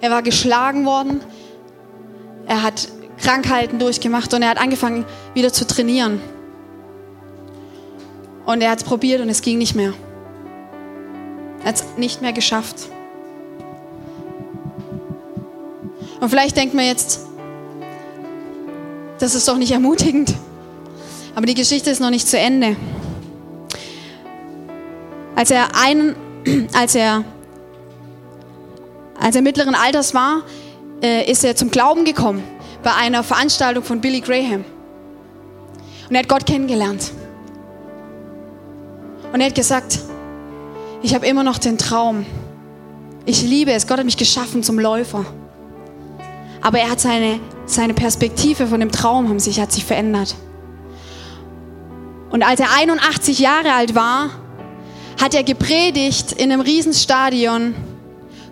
Er 0.00 0.10
war 0.10 0.22
geschlagen 0.22 0.84
worden. 0.84 1.20
Er 2.46 2.62
hat 2.62 2.88
Krankheiten 3.18 3.78
durchgemacht 3.78 4.32
und 4.34 4.42
er 4.42 4.50
hat 4.50 4.58
angefangen 4.58 5.04
wieder 5.34 5.52
zu 5.52 5.66
trainieren. 5.66 6.20
Und 8.46 8.62
er 8.62 8.70
hat 8.70 8.78
es 8.78 8.84
probiert 8.84 9.20
und 9.20 9.28
es 9.28 9.42
ging 9.42 9.58
nicht 9.58 9.74
mehr. 9.74 9.92
Er 11.60 11.68
hat 11.68 11.76
es 11.76 11.84
nicht 11.96 12.22
mehr 12.22 12.32
geschafft. 12.32 12.88
Und 16.22 16.28
vielleicht 16.28 16.56
denkt 16.56 16.72
man 16.72 16.84
jetzt, 16.84 17.18
das 19.18 19.34
ist 19.34 19.48
doch 19.48 19.56
nicht 19.56 19.72
ermutigend. 19.72 20.32
Aber 21.34 21.46
die 21.46 21.54
Geschichte 21.54 21.90
ist 21.90 21.98
noch 21.98 22.10
nicht 22.10 22.28
zu 22.28 22.38
Ende. 22.38 22.76
Als 25.34 25.50
er 25.50 25.74
einen, 25.74 26.14
als 26.74 26.94
er 26.94 27.24
als 29.18 29.34
er 29.34 29.42
mittleren 29.42 29.74
Alters 29.74 30.14
war, 30.14 30.42
äh, 31.02 31.28
ist 31.28 31.42
er 31.42 31.56
zum 31.56 31.72
Glauben 31.72 32.04
gekommen 32.04 32.44
bei 32.84 32.94
einer 32.94 33.24
Veranstaltung 33.24 33.82
von 33.82 34.00
Billy 34.00 34.20
Graham. 34.20 34.64
Und 36.08 36.14
er 36.14 36.20
hat 36.20 36.28
Gott 36.28 36.46
kennengelernt. 36.46 37.10
Und 39.32 39.40
er 39.40 39.46
hat 39.46 39.56
gesagt, 39.56 39.98
ich 41.02 41.16
habe 41.16 41.26
immer 41.26 41.42
noch 41.42 41.58
den 41.58 41.78
Traum. 41.78 42.24
Ich 43.26 43.42
liebe 43.42 43.72
es. 43.72 43.88
Gott 43.88 43.98
hat 43.98 44.04
mich 44.04 44.16
geschaffen 44.16 44.62
zum 44.62 44.78
Läufer. 44.78 45.24
Aber 46.62 46.78
er 46.78 46.90
hat 46.90 47.00
seine, 47.00 47.40
seine 47.66 47.92
Perspektive 47.92 48.68
von 48.68 48.80
dem 48.80 48.92
Traum 48.92 49.28
haben 49.28 49.40
sich, 49.40 49.60
hat 49.60 49.72
sich 49.72 49.84
verändert. 49.84 50.36
Und 52.30 52.42
als 52.42 52.60
er 52.60 52.68
81 52.74 53.40
Jahre 53.40 53.72
alt 53.72 53.94
war, 53.94 54.30
hat 55.20 55.34
er 55.34 55.42
gepredigt 55.42 56.32
in 56.32 56.50
einem 56.50 56.60
Riesenstadion 56.60 57.74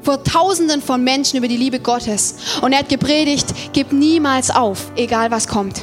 vor 0.03 0.23
Tausenden 0.25 0.83
von 0.83 1.03
Menschen 1.03 1.39
über 1.39 1.49
die 1.49 1.57
Liebe 1.57 1.79
Gottes. 1.79 2.37
Und 2.61 2.73
er 2.73 2.81
hat 2.81 2.89
gepredigt, 2.89 3.47
gib 3.73 3.93
niemals 3.93 4.51
auf, 4.51 4.91
egal 4.97 5.31
was 5.31 5.47
kommt. 5.47 5.83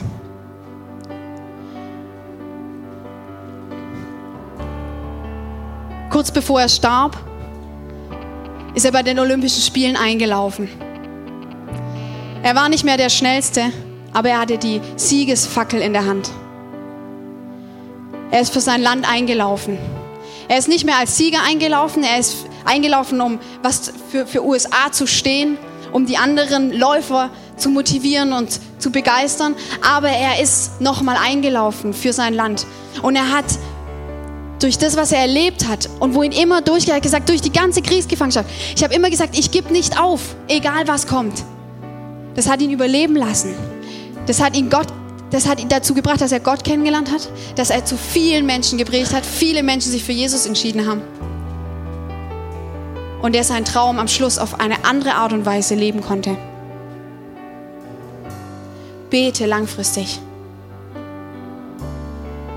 Kurz 6.09 6.31
bevor 6.31 6.61
er 6.61 6.69
starb, 6.69 7.17
ist 8.73 8.85
er 8.85 8.91
bei 8.91 9.03
den 9.03 9.19
Olympischen 9.19 9.61
Spielen 9.61 9.95
eingelaufen. 9.95 10.69
Er 12.43 12.55
war 12.55 12.69
nicht 12.69 12.83
mehr 12.83 12.97
der 12.97 13.09
Schnellste, 13.09 13.71
aber 14.13 14.29
er 14.29 14.39
hatte 14.39 14.57
die 14.57 14.81
Siegesfackel 14.95 15.81
in 15.81 15.93
der 15.93 16.05
Hand. 16.05 16.29
Er 18.31 18.41
ist 18.41 18.53
für 18.53 18.61
sein 18.61 18.81
Land 18.81 19.09
eingelaufen. 19.09 19.77
Er 20.47 20.57
ist 20.57 20.67
nicht 20.67 20.85
mehr 20.85 20.97
als 20.97 21.17
Sieger 21.17 21.39
eingelaufen, 21.45 22.03
er 22.03 22.19
ist 22.19 22.45
eingelaufen, 22.65 23.19
um 23.21 23.39
was 23.63 23.91
für, 24.11 24.25
für 24.27 24.45
USA 24.45 24.91
zu 24.91 25.07
stehen, 25.07 25.57
um 25.91 26.05
die 26.05 26.17
anderen 26.17 26.71
Läufer 26.71 27.29
zu 27.57 27.69
motivieren 27.69 28.33
und 28.33 28.59
zu 28.79 28.91
begeistern. 28.91 29.55
Aber 29.81 30.09
er 30.09 30.41
ist 30.41 30.79
nochmal 30.79 31.17
eingelaufen 31.17 31.93
für 31.93 32.13
sein 32.13 32.33
Land. 32.33 32.65
Und 33.01 33.15
er 33.15 33.31
hat 33.31 33.45
durch 34.59 34.77
das, 34.77 34.95
was 34.95 35.11
er 35.11 35.19
erlebt 35.19 35.67
hat 35.67 35.89
und 35.99 36.15
wo 36.15 36.23
ihn 36.23 36.31
immer 36.31 36.61
durch, 36.61 36.87
er 36.87 37.01
gesagt, 37.01 37.29
durch 37.29 37.41
die 37.41 37.51
ganze 37.51 37.81
Kriegsgefangenschaft. 37.81 38.49
Ich 38.75 38.83
habe 38.83 38.93
immer 38.93 39.09
gesagt, 39.09 39.37
ich 39.37 39.51
gebe 39.51 39.71
nicht 39.71 39.99
auf, 39.99 40.35
egal 40.47 40.87
was 40.87 41.07
kommt. 41.07 41.43
Das 42.37 42.47
hat 42.47 42.61
ihn 42.61 42.71
überleben 42.71 43.17
lassen. 43.17 43.53
Das 44.27 44.41
hat 44.41 44.55
ihn 44.55 44.69
Gott 44.69 44.87
das 45.29 45.47
hat 45.47 45.59
ihn 45.59 45.67
dazu 45.67 45.93
gebracht, 45.93 46.21
dass 46.21 46.31
er 46.31 46.39
Gott 46.39 46.63
kennengelernt 46.63 47.11
hat, 47.11 47.29
dass 47.55 47.69
er 47.69 47.83
zu 47.83 47.97
vielen 47.97 48.45
Menschen 48.45 48.77
gepredigt 48.77 49.13
hat, 49.13 49.25
viele 49.25 49.61
Menschen 49.61 49.91
sich 49.91 50.03
für 50.03 50.13
Jesus 50.13 50.45
entschieden 50.45 50.87
haben. 50.87 51.01
Und 53.21 53.35
er 53.35 53.43
seinen 53.43 53.65
Traum 53.65 53.99
am 53.99 54.07
Schluss 54.07 54.37
auf 54.37 54.59
eine 54.59 54.85
andere 54.85 55.15
Art 55.15 55.33
und 55.33 55.45
Weise 55.45 55.75
leben 55.75 56.01
konnte. 56.01 56.37
Bete 59.09 59.45
langfristig. 59.45 60.19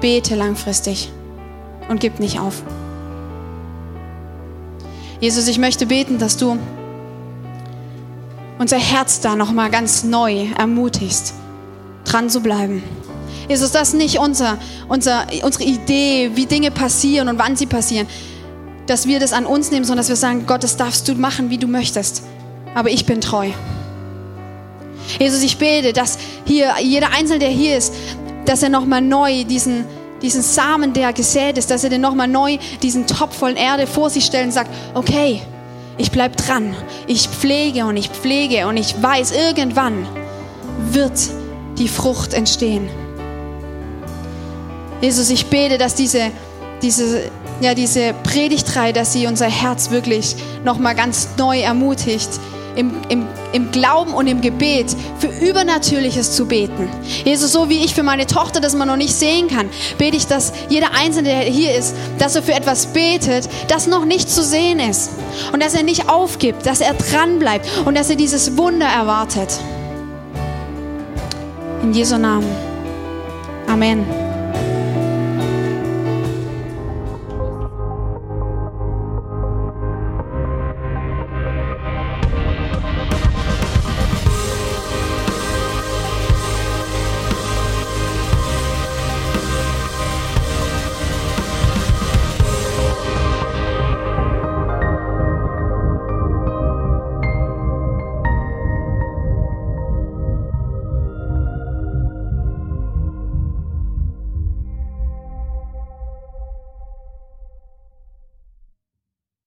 Bete 0.01 0.37
langfristig 0.37 1.11
und 1.89 1.99
gib 1.99 2.20
nicht 2.20 2.39
auf. 2.39 2.62
Jesus, 5.20 5.49
ich 5.49 5.59
möchte 5.59 5.87
beten, 5.87 6.18
dass 6.18 6.37
du 6.37 6.57
unser 8.61 8.77
Herz 8.77 9.21
da 9.21 9.37
noch 9.37 9.53
mal 9.53 9.71
ganz 9.71 10.05
neu 10.05 10.47
ermutigst 10.57 11.33
dran 12.05 12.29
zu 12.29 12.41
bleiben. 12.41 12.83
Jesus, 13.49 13.73
das 13.73 13.89
ist 13.89 13.95
nicht 13.95 14.19
unser, 14.19 14.59
unser, 14.87 15.27
unsere 15.43 15.65
Idee, 15.65 16.33
wie 16.35 16.45
Dinge 16.45 16.71
passieren 16.71 17.29
und 17.29 17.39
wann 17.39 17.57
sie 17.57 17.65
passieren. 17.65 18.07
Dass 18.87 19.07
wir 19.07 19.19
das 19.19 19.33
an 19.33 19.47
uns 19.47 19.71
nehmen, 19.71 19.87
sondern 19.87 20.03
dass 20.03 20.11
wir 20.11 20.17
sagen, 20.17 20.45
Gott, 20.47 20.63
das 20.63 20.77
darfst 20.77 21.09
du 21.09 21.15
machen, 21.15 21.49
wie 21.49 21.57
du 21.57 21.69
möchtest. 21.69 22.23
Aber 22.75 22.91
ich 22.91 23.07
bin 23.07 23.23
treu. 23.23 23.49
Jesus, 25.19 25.43
ich 25.43 25.57
bete, 25.57 25.95
dass 25.95 26.19
hier 26.45 26.75
jeder 26.83 27.13
Einzelne, 27.13 27.39
der 27.39 27.49
hier 27.49 27.79
ist, 27.79 27.95
dass 28.45 28.63
er 28.63 28.69
nochmal 28.69 29.01
neu 29.01 29.45
diesen, 29.45 29.87
diesen 30.21 30.43
Samen, 30.43 30.93
der 30.93 31.15
gesät 31.15 31.57
ist, 31.57 31.71
dass 31.71 31.83
er 31.83 31.89
den 31.89 32.03
nochmal 32.03 32.29
neu 32.29 32.59
diesen 32.83 33.07
Topf 33.07 33.39
voll 33.39 33.57
Erde 33.57 33.87
vor 33.87 34.11
sich 34.11 34.27
stellt 34.27 34.47
und 34.47 34.53
sagt, 34.53 34.71
okay, 34.93 35.41
ich 36.01 36.11
bleib 36.11 36.36
dran, 36.38 36.74
ich 37.07 37.28
pflege 37.28 37.84
und 37.84 37.96
ich 37.96 38.09
pflege 38.09 38.66
und 38.66 38.78
ich 38.78 39.01
weiß, 39.03 39.32
irgendwann 39.32 40.07
wird 40.92 41.12
die 41.76 41.88
Frucht 41.88 42.32
entstehen. 42.32 42.88
Jesus, 45.03 45.28
ich 45.28 45.46
bete, 45.46 45.76
dass 45.76 45.94
diese, 45.94 46.30
diese, 46.80 47.30
ja, 47.61 47.74
diese 47.74 48.14
Predigtreihe, 48.22 48.94
dass 48.94 49.12
sie 49.12 49.26
unser 49.26 49.48
Herz 49.48 49.90
wirklich 49.90 50.36
nochmal 50.64 50.94
ganz 50.94 51.28
neu 51.36 51.61
ermutigt, 51.61 52.30
im, 52.77 52.93
im, 53.09 53.27
im 53.53 53.71
Glauben 53.71 54.12
und 54.12 54.27
im 54.27 54.41
Gebet 54.41 54.95
für 55.18 55.29
Übernatürliches 55.29 56.33
zu 56.33 56.47
beten. 56.47 56.89
Jesus, 57.25 57.53
so 57.53 57.68
wie 57.68 57.85
ich 57.85 57.95
für 57.95 58.03
meine 58.03 58.27
Tochter, 58.27 58.61
das 58.61 58.75
man 58.75 58.89
noch 58.89 58.97
nicht 58.97 59.14
sehen 59.14 59.49
kann, 59.49 59.68
bete 59.99 60.16
ich, 60.16 60.27
dass 60.27 60.53
jeder 60.68 60.93
Einzelne, 60.95 61.29
der 61.31 61.41
hier 61.41 61.75
ist, 61.75 61.95
dass 62.18 62.37
er 62.37 62.43
für 62.43 62.55
etwas 62.55 62.87
betet, 62.87 63.49
das 63.68 63.87
noch 63.87 64.05
nicht 64.05 64.31
zu 64.31 64.43
sehen 64.43 64.81
ist. 64.81 65.11
Und 65.53 65.62
dass 65.62 65.75
er 65.75 65.83
nicht 65.83 66.09
aufgibt, 66.09 66.66
dass 66.66 66.81
er 66.81 66.95
dranbleibt 66.95 67.66
und 67.85 67.97
dass 67.97 68.11
er 68.11 68.16
dieses 68.16 68.57
Wunder 68.57 68.87
erwartet. 68.87 69.49
In 71.83 71.93
Jesu 71.93 72.18
Namen. 72.18 72.47
Amen. 73.66 74.30